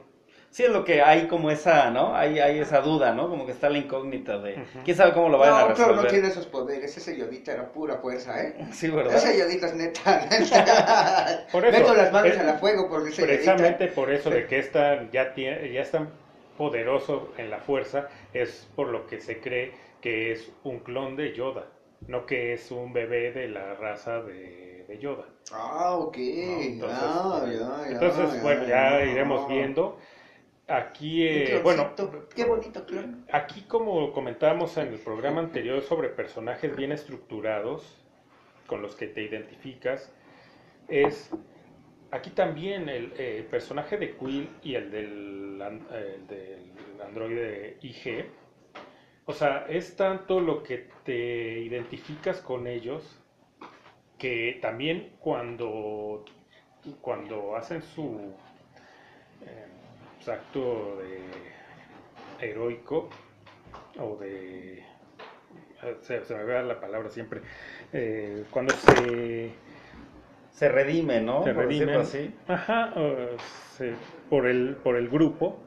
[0.49, 2.15] Sí, es lo que hay como esa, ¿no?
[2.15, 3.27] Hay, hay esa duda, ¿no?
[3.27, 4.53] Como que está la incógnita de.
[4.53, 4.79] Ujú.
[4.85, 6.03] ¿Quién sabe cómo lo vayan a No, pero resolver?
[6.03, 6.95] no tiene esos poderes.
[6.95, 8.53] Ese Yodita era pura fuerza, ¿eh?
[8.71, 9.15] Sí, ¿verdad?
[9.15, 10.27] Ese Yodita es neta.
[10.29, 11.47] neta.
[11.51, 13.95] Por eso, Meto las manos es- a la fuego por ese Precisamente Yodita.
[13.95, 16.09] por eso de que esta ya tiene, ya es tan
[16.57, 19.71] poderoso en la fuerza, es por lo que se cree
[20.01, 21.65] que es un clon de Yoda.
[22.07, 25.25] no que es un bebé de la raza de, de Yoda.
[25.51, 26.17] Ah, ok.
[26.17, 26.61] ¿no?
[26.61, 29.97] Entonces, ah, eh, ya, ya, entonces, bueno, ya iremos viendo.
[30.67, 31.93] Aquí, eh, bueno,
[32.33, 33.25] Qué bonito clon.
[33.31, 37.99] aquí como comentábamos en el programa anterior sobre personajes bien estructurados,
[38.65, 40.13] con los que te identificas,
[40.87, 41.31] es
[42.11, 45.61] aquí también el eh, personaje de Quill y el del,
[45.91, 48.25] eh, el del androide IG.
[49.25, 53.19] O sea, es tanto lo que te identificas con ellos
[54.17, 56.23] que también cuando,
[57.01, 58.33] cuando hacen su,
[59.45, 59.65] eh,
[60.23, 63.09] su acto de heroico
[63.99, 64.83] o de
[66.01, 67.41] se, se me va la palabra siempre
[67.91, 69.51] eh, cuando se
[70.51, 71.43] Se redime, ¿no?
[71.43, 72.33] se redimen así.
[72.47, 73.37] ajá, o
[73.77, 73.95] se-
[74.29, 75.62] por el por el grupo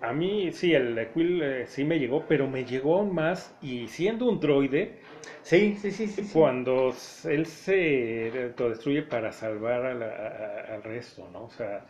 [0.00, 3.88] a mí sí el Quill eh, sí me llegó pero me llegó aún más y
[3.88, 5.00] siendo un droide
[5.42, 6.28] Sí, sí, sí, sí.
[6.32, 6.94] cuando
[7.24, 11.44] él se autodestruye para salvar a la- a- al resto, ¿no?
[11.44, 11.84] O sea,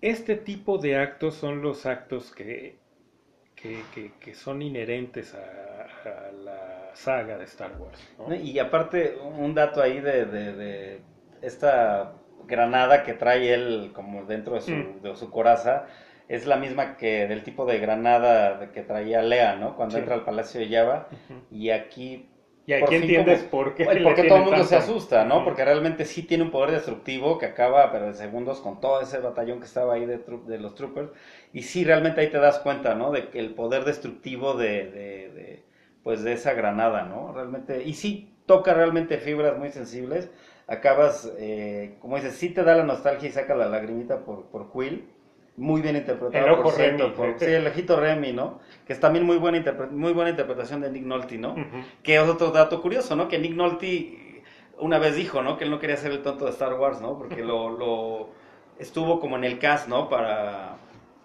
[0.00, 2.76] este tipo de actos son los actos que,
[3.54, 5.84] que, que- que son inherentes a,
[6.28, 8.34] a la saga de Star Wars, ¿no?
[8.34, 11.00] Y aparte, un dato ahí de, de- de
[11.42, 12.14] esta
[12.46, 15.02] granada que trae él como dentro de su, Mm.
[15.02, 15.86] de su coraza,
[16.34, 19.76] es la misma que del tipo de granada que traía Lea, ¿no?
[19.76, 20.00] Cuando Sí.
[20.00, 21.08] entra al Palacio de Java.
[21.50, 22.28] Y aquí...
[22.64, 23.84] Y aquí por fin entiendes como- por qué.
[23.86, 25.42] Porque todo el mundo se asusta, ¿no?
[25.44, 29.18] Porque realmente sí tiene un poder destructivo que acaba, pero en segundos, con todo ese
[29.18, 31.10] batallón que estaba ahí de, de los troopers.
[31.52, 33.10] Y sí, realmente ahí te das cuenta, ¿no?
[33.10, 35.62] De que el poder destructivo de, de- de,
[36.04, 37.32] pues de esa granada, ¿no?
[37.32, 40.30] Realmente, y sí toca realmente fibras muy sensibles.
[40.68, 44.70] Acabas, eh, como dices, sí te da la nostalgia y saca la lagrimita por, por
[44.72, 45.04] Quill.
[45.56, 47.14] Muy bien interpretado, El ojo por cierto, Remy.
[47.14, 48.60] por- sí, el ojito Remy, ¿no?
[48.86, 51.54] Que es también muy buena, interpre- muy buena interpretación de Nick Nolte, ¿no?
[52.02, 53.28] Que es otro dato curioso, ¿no?
[53.28, 54.42] Que Nick Nolte
[54.78, 55.58] una vez dijo, ¿no?
[55.58, 57.18] Que él no quería ser el tonto de Star Wars, ¿no?
[57.18, 58.28] Porque lo, lo
[58.78, 60.08] estuvo como en el cast, ¿no?
[60.08, 60.76] Para,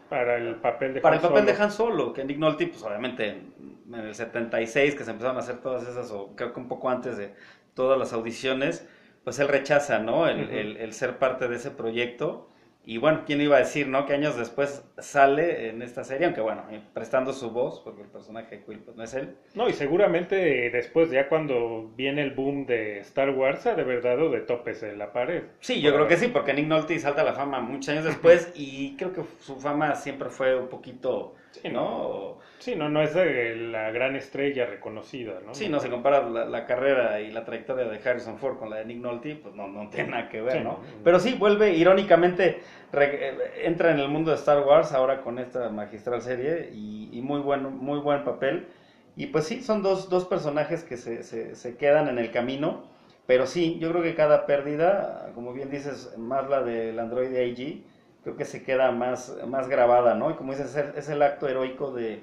[0.10, 1.64] Para el papel de para el Han papel de Solo.
[1.64, 3.54] Han Solo, que Nick Nolte, pues obviamente en,
[3.94, 6.90] en el 76 que se empezaron a hacer todas esas, o creo que un poco
[6.90, 7.34] antes de
[7.74, 8.86] todas las audiciones,
[9.24, 10.28] pues él rechaza, ¿no?
[10.28, 12.50] El, el- el ser parte de ese proyecto.
[12.90, 14.06] Y bueno, ¿quién iba a decir, no?
[14.06, 18.08] Que años después sale en esta serie, aunque bueno, eh, prestando su voz, porque el
[18.08, 19.36] personaje de Quill pues no es él.
[19.56, 24.22] No, y seguramente después, ya cuando viene el boom de Star Wars, ha de verdad
[24.22, 25.44] o de topes en la pared.
[25.60, 28.54] Sí, yo creo que sí, porque Nick Nolte salta a la fama muchos años después
[28.56, 32.37] y creo que su fama siempre fue un poquito, Sí, ¿no?
[32.60, 35.54] Sí, no, no es de la gran estrella reconocida, ¿no?
[35.54, 38.78] Sí, no, se compara la, la carrera y la trayectoria de Harrison Ford con la
[38.78, 40.72] de Nick Nolte, pues no, no tiene nada que ver, Sí, ¿no?
[40.72, 40.80] no.
[41.04, 45.38] Pero sí, vuelve, irónicamente, re- eh, entra en el mundo de Star Wars ahora con
[45.40, 48.68] esta magistral serie y, y muy, buen, muy buen papel.
[49.16, 52.86] Y pues sí, son dos, dos personajes que se, se, se quedan en el camino,
[53.26, 57.84] pero sí, yo creo que cada pérdida, como bien dices, más la del androide AG,
[58.24, 60.32] creo que se queda más, más grabada, ¿no?
[60.32, 62.22] Y como dices, es el, es el acto heroico de,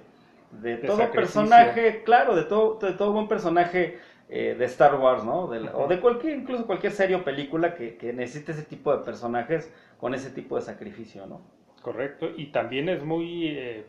[0.61, 3.99] de, De todo personaje, claro, de todo, de todo buen personaje
[4.29, 5.49] eh, de Star Wars, ¿no?
[5.49, 9.05] De o de cualquier, incluso cualquier serie o película que, que necesite ese tipo de
[9.05, 11.41] personajes con ese tipo de sacrificio, ¿no?
[11.83, 13.85] Correcto, y también es muy, eh,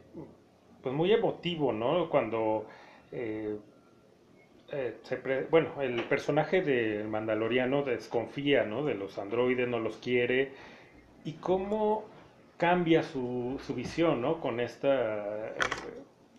[0.82, 2.10] pues muy emotivo, ¿no?
[2.10, 2.68] Cuando,
[3.12, 3.58] eh,
[4.72, 8.84] eh, se pre- bueno, el personaje del Mandaloriano desconfía, ¿no?
[8.84, 10.54] De los androides, no los quiere,
[11.24, 12.06] y cómo
[12.58, 14.42] cambia su, su visión, ¿no?
[14.42, 15.54] Con esta,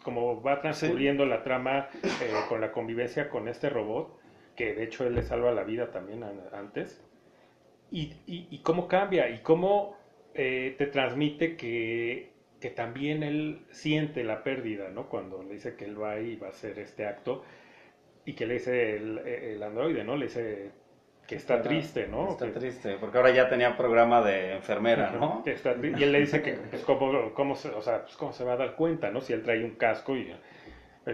[0.06, 4.16] como va transcurriendo la trama eh, con la convivencia con este robot,
[4.54, 7.02] que de hecho él le salva la vida también antes,
[7.90, 9.96] y, y, y cómo cambia, y cómo
[10.34, 12.30] eh, te transmite que,
[12.60, 15.08] que también él siente la pérdida, ¿no?
[15.08, 17.42] Cuando le dice que él va y va a hacer este acto,
[18.24, 20.16] y que le dice el, el androide, ¿no?
[20.16, 20.70] Le dice
[21.26, 22.30] que está triste, ¿no?
[22.30, 25.42] Está Que- triste, porque ahora ya tenía programa de enfermera, ¿no?
[25.44, 28.32] que está y él le dice que pues, cómo, cómo se, o sea, pues, cómo
[28.32, 29.20] se va a dar cuenta, ¿no?
[29.20, 30.32] Si él trae un casco y...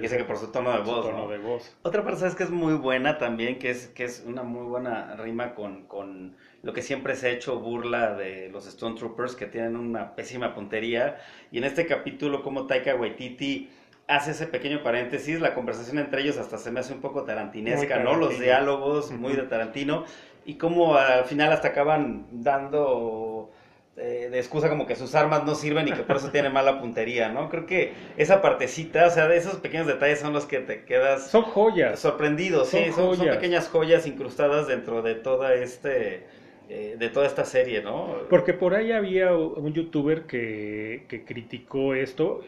[0.01, 1.29] Dice que por su tono de voz, tono ¿no?
[1.29, 1.77] de voz.
[1.83, 5.17] Otra persona es que es muy buena también, que es, que es una muy buena
[5.17, 9.45] rima con, con lo que siempre se ha hecho burla de los Stone Troopers, que
[9.45, 11.19] tienen una pésima puntería.
[11.51, 13.69] Y en este capítulo, como Taika Waititi
[14.07, 17.99] hace ese pequeño paréntesis, la conversación entre ellos hasta se me hace un poco tarantinesca,
[17.99, 18.17] ¿no?
[18.17, 20.05] Los diálogos, muy de Tarantino.
[20.45, 23.51] Y como al final hasta acaban dando
[23.97, 26.81] eh, de excusa como que sus armas no sirven y que por eso tiene mala
[26.81, 27.49] puntería, ¿no?
[27.49, 31.31] Creo que esa partecita, o sea, de esos pequeños detalles son los que te quedas
[31.31, 32.01] Son joyas.
[32.01, 36.27] sorprendidos, sí, Son son, pequeñas joyas incrustadas dentro de toda este
[36.69, 38.17] eh, de toda esta serie, ¿no?
[38.31, 42.41] Porque por ahí había un youtuber que, que criticó esto,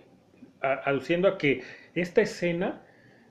[0.72, 1.62] a- aduciendo a que
[1.94, 2.82] esta escena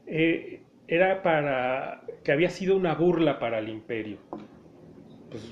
[0.06, 4.20] eh, era para que había sido una burla para el imperio.
[5.30, 5.44] Pues,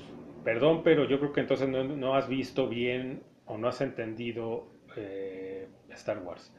[0.42, 4.66] perdón, pero yo creo que entonces no, no has visto bien o no has entendido
[4.96, 6.52] eh, Star Wars.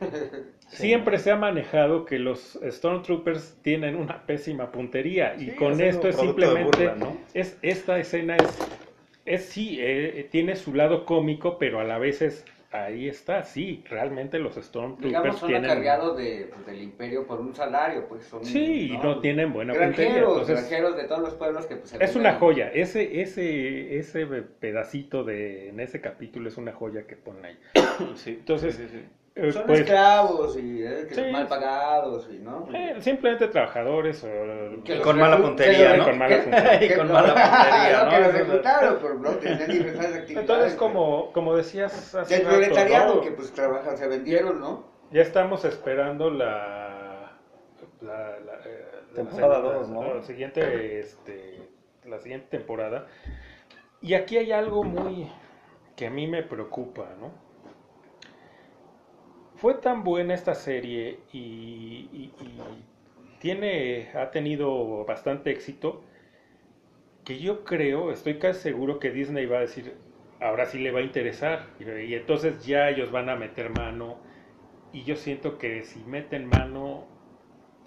[0.68, 5.80] Siempre se ha manejado que los Stormtroopers tienen una pésima puntería y Sí, con es
[5.80, 7.16] esto es simplemente burla, ¿no?
[7.34, 8.72] es esta escena es
[9.24, 13.82] es sí eh, tiene su lado cómico pero a la vez es ahí está sí
[13.88, 18.24] realmente los Stormtroopers Digamos, son tienen acarreados de, pues, del imperio por un salario, pues
[18.24, 18.44] son...
[18.44, 21.90] sí y no tienen buena puntería Granjeros, entonces granjeros de todos los pueblos que pues...
[21.90, 27.06] se es una joya ese ese ese pedacito de en ese capítulo es una joya
[27.06, 27.58] que ponen ahí.
[28.14, 29.04] Sí, Entonces, sí, sí, sí.
[29.38, 31.20] Eh, Son pues, esclavos y eh, que Sí.
[31.30, 32.66] mal pagados y, ¿no?
[32.72, 35.96] eh, simplemente trabajadores o Que Y los con mala puntería, que ¿no?
[35.98, 36.84] los- Con mala que- puntería.
[36.94, 38.24] Y con mala puntería, no, que ¿no?
[38.26, 40.36] los reclutaron, pero no tenían diversas actividades.
[40.50, 43.20] Entonces, como, como decías hace Del proletariado ¿no?
[43.20, 44.86] que pues trabajan, se vendieron, ¿no?
[45.10, 47.36] ya estamos esperando la,
[48.00, 50.14] la, la, eh, Temporada la- dos, ¿no?
[50.14, 51.60] la siguiente, este,
[52.06, 53.06] la siguiente temporada.
[54.00, 55.30] Y aquí hay algo muy
[55.94, 57.44] que a mí me preocupa, ¿no?
[59.56, 62.84] Fue tan buena esta serie y, y- y
[63.38, 66.04] tiene, ha tenido bastante éxito
[67.24, 70.00] que yo creo, estoy casi seguro que Disney va a decir,
[70.40, 71.74] ahora sí le va a interesar.
[71.78, 74.22] Y, y entonces ya ellos van a meter mano.
[74.92, 77.08] Y yo siento que si meten mano,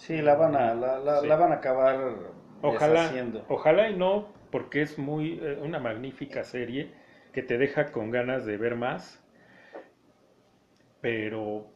[0.05, 1.27] Sí, la van a, la, la- Sí.
[1.27, 3.47] la van a acabar ojalá, deshaciendo.
[3.47, 6.93] ojalá y no, porque es muy eh, una magnífica serie
[7.33, 9.21] que te deja con ganas de ver más.
[11.01, 11.67] Pero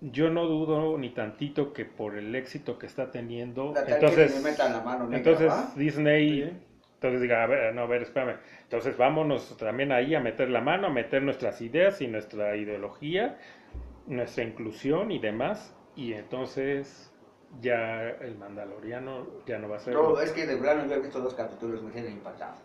[0.00, 3.94] yo no dudo ni tantito que por el éxito que está teniendo, La tal que
[3.94, 5.72] entonces, se me metan la mano negra, entonces ¿va?
[5.76, 6.66] Disney Sí.
[6.96, 8.38] Entonces diga, a ver, no, a ver, espérame.
[8.62, 13.38] Entonces vámonos también ahí a meter la mano, a meter nuestras ideas y nuestra ideología,
[14.06, 15.76] nuestra inclusión y demás.
[15.94, 17.12] Y entonces
[17.60, 19.92] ya el mandaloriano ya no va a ser...
[19.92, 22.56] No, es que de plano yo he visto dos capítulos, me tienen impactado.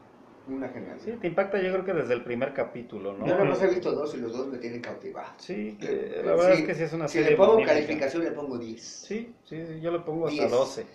[0.52, 0.98] Una genial.
[1.00, 3.26] Sí, te impacta yo creo que desde el primer capítulo, ¿no?
[3.26, 5.30] Yo nada más he visto dos y los dos me tienen cautivado.
[5.38, 7.74] Sí, Eh, la verdad sí, es que sí es una Si serie le pongo magnífica.
[7.74, 8.82] calificación, le pongo 10.
[8.82, 10.52] Sí, sí, sí, yo le pongo hasta Diez.
[10.52, 10.86] 12.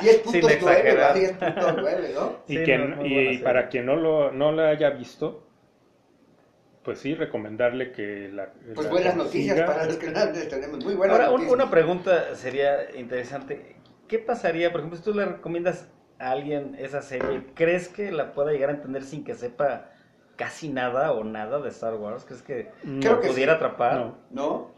[0.00, 1.14] 10 puntos Sin 9, exagerar.
[1.14, 2.32] 10 puntos 9, ¿no?
[2.48, 5.44] Y, Sí, que, no, y para quien no lo no la haya visto,
[6.84, 8.52] pues sí, recomendarle que la...
[8.74, 9.66] Pues la buenas noticias siga.
[9.66, 10.82] para los que no les tenemos.
[10.84, 11.54] Muy buenas Ahora, un- noticias.
[11.54, 13.76] una pregunta sería interesante.
[14.08, 15.88] ¿Qué pasaría, por ejemplo, si tú le recomiendas
[16.18, 19.90] a alguien esa serie, ¿crees que la pueda llegar a entender sin que sepa
[20.36, 22.24] casi nada o nada de Star Wars?
[22.24, 23.54] ¿Crees que No, Creo que pudiera sí.
[23.54, 23.98] atrapar?
[23.98, 24.16] no.
[24.30, 24.74] ¿No?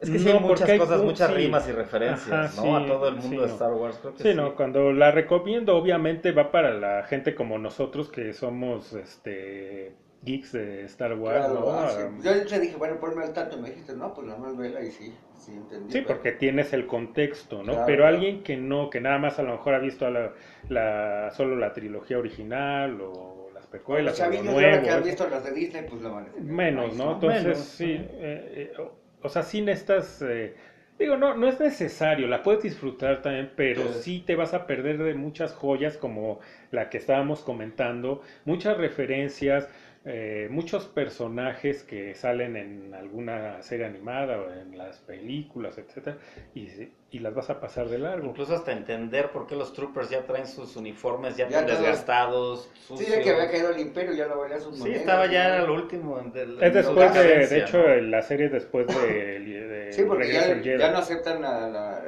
[0.00, 1.34] Es que sí No, hay muchas hay cosas, un- muchas sí.
[1.34, 2.62] rimas y referencias, Ajá, ¿no?
[2.62, 3.54] sí, a todo el mundo sí, de no.
[3.54, 3.98] Star Wars.
[4.00, 4.34] Creo que Sí, sí.
[4.34, 10.52] no, cuando la recomiendo, obviamente va para la gente como nosotros que somos este geeks
[10.52, 11.70] de Star Wars, Claro, ¿no?
[11.72, 12.02] ah, sí.
[12.02, 13.56] Ah, Yo te dije, bueno, ponme al tanto.
[13.58, 15.94] Me dijiste, no, pues la más vela y sí, sí entendí.
[15.94, 17.72] Sí, pero- porque tienes el contexto, ¿no?
[17.72, 18.06] Claro, Pero claro.
[18.06, 20.32] alguien que no, que nada más a lo mejor ha visto la,
[20.68, 23.66] la- solo la trilogía original o las
[23.98, 26.12] Los precuelas o lo chavillos ahora nuevo, que han visto las de Disney, pues lo
[26.12, 27.12] van a menos, ¿no?
[27.12, 28.92] Entonces, Menos, sí, eh, eh, o,
[29.22, 30.54] o sea, sin estas, eh,
[30.98, 33.92] digo, no, no es necesario, la puedes disfrutar también, pero Sí.
[33.92, 36.40] sí te vas a perder de muchas joyas como
[36.70, 39.68] la que estábamos comentando, muchas referencias,
[40.06, 46.16] eh, muchos personajes que salen en alguna serie animada o en las películas, etcétera,
[46.54, 46.68] y,
[47.10, 48.28] y las vas a pasar de largo.
[48.28, 53.10] Incluso hasta entender por qué los troopers ya traen sus uniformes ya, desgastados, Sí, sucios.
[53.10, 55.64] ya que había caído el imperio, ya lo valía sus Sí, monedas, estaba ya ¿no?
[55.64, 56.18] al último.
[56.32, 57.94] del- Es de después de, de hecho, ¿no?
[57.96, 58.94] la serie es después de,
[59.40, 60.78] de Sí, porque Regreso ya, Jedi.
[60.78, 62.00] ya no aceptan la, la, la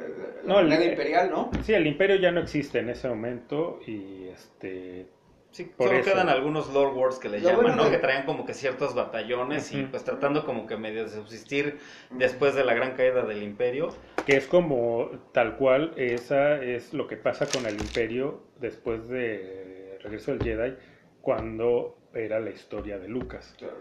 [0.45, 1.51] No, el- moneda imperial, ¿no?
[1.61, 5.05] Sí, el imperio ya no existe en ese momento y este
[5.53, 6.11] Sí, por solo eso.
[6.11, 7.83] quedan algunos Lord Wars que le Lo llaman, bueno ¿no?
[7.85, 11.77] que- Que traían como que ciertos batallones y pues tratando como que medio de subsistir
[12.11, 13.89] después de la gran caída del imperio.
[14.25, 19.99] que es como tal cual esa es lo que pasa con el imperio después de
[20.01, 20.75] Regreso del Jedi
[21.21, 23.55] cuando era la historia de Lucas.
[23.57, 23.75] Claro.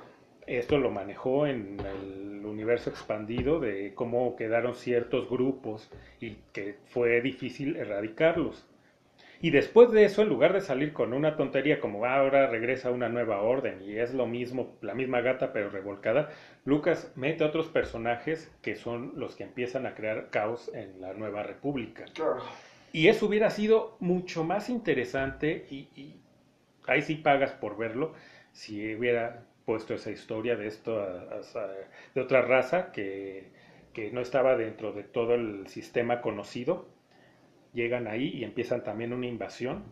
[0.46, 7.20] Esto lo manejó en el universo expandido de cómo quedaron ciertos grupos y que fue
[7.20, 8.66] difícil erradicarlos.
[9.42, 12.90] Y después de eso, en lugar de salir con una tontería como "Ah, ahora regresa
[12.90, 16.30] una nueva orden y es lo mismo, la misma gata pero revolcada,
[16.64, 21.12] Lucas mete a otros personajes que son los que empiezan a crear caos en la
[21.12, 22.06] nueva república.
[22.92, 26.20] Y eso hubiera sido mucho más interesante y, y
[26.86, 28.12] ahí sí pagas por verlo
[28.52, 31.68] si hubiera puesto esa historia de esto a- a-
[32.14, 33.52] de otra raza que,
[33.92, 36.86] que no estaba dentro de todo el sistema conocido.
[37.72, 39.84] Llegan ahí y empiezan también una invasión.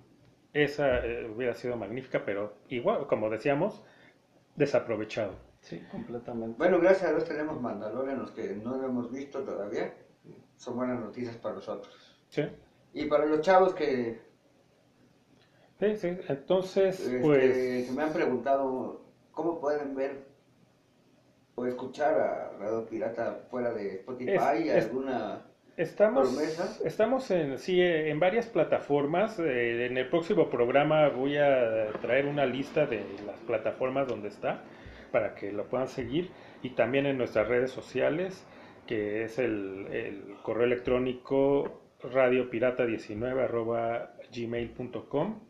[0.52, 3.84] Esa eh, hubiera sido magnífica, pero igual, como decíamos,
[4.56, 5.34] desaprovechado.
[5.60, 6.56] Sí, completamente.
[6.58, 9.94] Bueno, gracias a Dios tenemos mandalorianos que no lo hemos visto todavía.
[10.56, 12.18] son buenas noticias para nosotros.
[12.28, 12.42] Sí,
[12.92, 14.20] Y para los chavos que,
[15.78, 16.16] sí, sí.
[16.28, 17.86] Entonces, este, pues...
[17.86, 19.02] que me han preguntado
[19.32, 20.26] cómo pueden ver
[21.54, 25.46] o escuchar a Radio Pirata fuera de Spotify, Es- es- alguna...
[25.80, 26.76] Estamos, promesa.
[26.84, 29.38] estamos en, sí, en varias plataformas.
[29.38, 34.62] Eh, en el próximo programa voy a traer una lista de las plataformas donde está
[35.10, 36.30] para que lo puedan seguir
[36.62, 38.46] y también en nuestras redes sociales,
[38.86, 45.40] que es el, el correo electrónico radiopirata19 arroba gmail.com.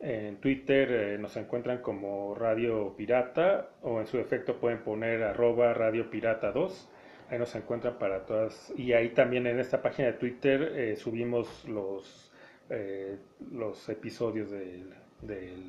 [0.00, 5.72] En Twitter eh, nos encuentran como Radio Pirata o en su defecto pueden poner arroba
[5.72, 6.90] Radio Pirata 2.
[7.30, 8.72] Ahí nos encuentran para todas.
[8.76, 12.32] Y ahí también en esta página de Twitter eh, subimos los,
[12.68, 13.18] eh,
[13.52, 14.92] los episodios del,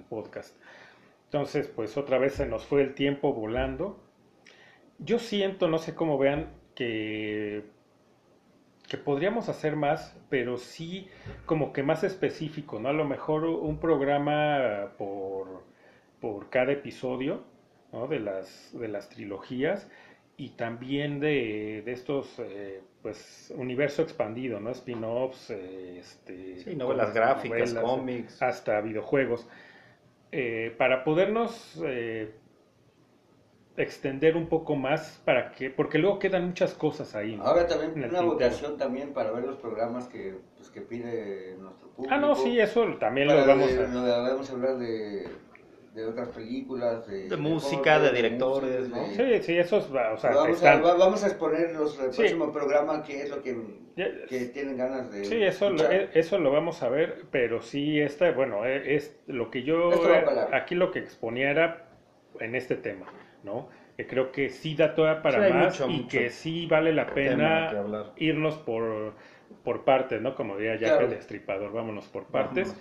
[0.09, 0.55] podcast.
[1.26, 3.99] Entonces, pues otra vez se nos fue el tiempo volando.
[4.97, 7.64] Yo siento, no sé cómo vean, que,
[8.88, 11.09] que podríamos hacer más, pero sí
[11.45, 12.89] como que más específico, ¿no?
[12.89, 15.64] A lo mejor un programa por,
[16.20, 17.43] por cada episodio,
[17.91, 18.07] ¿no?
[18.07, 19.88] De las, de las trilogías
[20.46, 24.72] y también de, de estos, eh, pues, universo expandido, ¿no?
[24.72, 28.42] Spin-offs, eh, este, Sí, novelas cómics, gráficas, novelas, cómics.
[28.42, 29.48] hasta videojuegos,
[30.32, 32.32] eh, para podernos eh,
[33.78, 37.44] extender un poco más, para que, porque luego quedan muchas cosas ahí, ¿no?
[37.48, 38.26] Ahora también una tintero.
[38.34, 42.14] votación también para ver los programas que, pues, que pide nuestro público.
[42.14, 43.88] Ah, no, sí, eso también Para lo vamos de- a...
[43.88, 45.28] no, vamos a hablar de,
[45.94, 49.08] de otras películas, de, De música, juegos, de directores, música, ¿no?
[49.08, 50.80] de- Sí, sí, esos, o sea, vamos, están...
[50.80, 52.18] a, va- vamos a exponerlos el Sí.
[52.18, 53.56] próximo programa, qué es lo que,
[54.30, 55.94] que tienen ganas de Sí, eso lo, escuchar.
[55.94, 60.02] eh, eso lo vamos a ver, pero sí, esta, bueno, eh, es lo que yo,
[60.52, 61.86] aquí lo que exponía era
[62.39, 63.06] en este tema,
[63.44, 63.70] ¿no?
[63.98, 66.94] Que creo que sí da toda para Sí, más mucho, y mucho que sí vale
[66.94, 67.72] la pena
[68.16, 69.14] irnos por,
[69.64, 70.36] por partes, ¿no?
[70.36, 71.06] Como diría Jack Claro.
[71.06, 72.76] el Destripador, vámonos por partes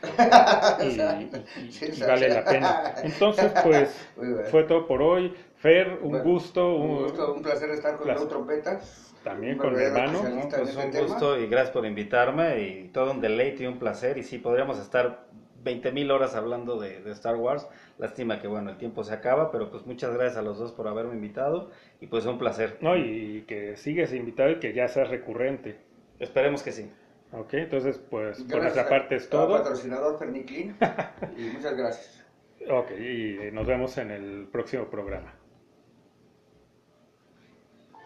[0.82, 2.34] y, y- Sí, y sí, vale sí.
[2.34, 2.94] la pena.
[3.02, 4.08] Entonces, pues,
[4.50, 5.34] fue todo por hoy.
[5.56, 8.28] Fer, un Bueno, gusto, un, un- gusto, un placer estar con placer.
[8.28, 8.80] Trompeta.
[9.22, 10.22] También con mi hermano.
[10.22, 11.06] No, pues un tema.
[11.06, 14.78] gusto y gracias por invitarme y todo un deleite y un placer y sí, podríamos
[14.78, 15.26] estar
[15.62, 17.68] 20 mil horas hablando de, de Star Wars,
[17.98, 20.88] lástima que bueno, el tiempo se acaba, pero pues muchas gracias a los dos por
[20.88, 21.68] haberme invitado
[22.00, 22.78] y pues un placer.
[22.80, 25.76] no, y que sigues invitado y que ya seas recurrente.
[26.20, 26.90] Esperemos que sí.
[27.32, 29.56] Ok, entonces, pues, por nuestra parte es todo.
[29.56, 30.76] patrocinador Ferniclin.
[31.36, 32.24] y muchas gracias.
[32.68, 35.34] Ok, y nos vemos en el próximo programa.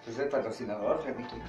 [0.06, 1.42] Es el patrocinador Ferniclin.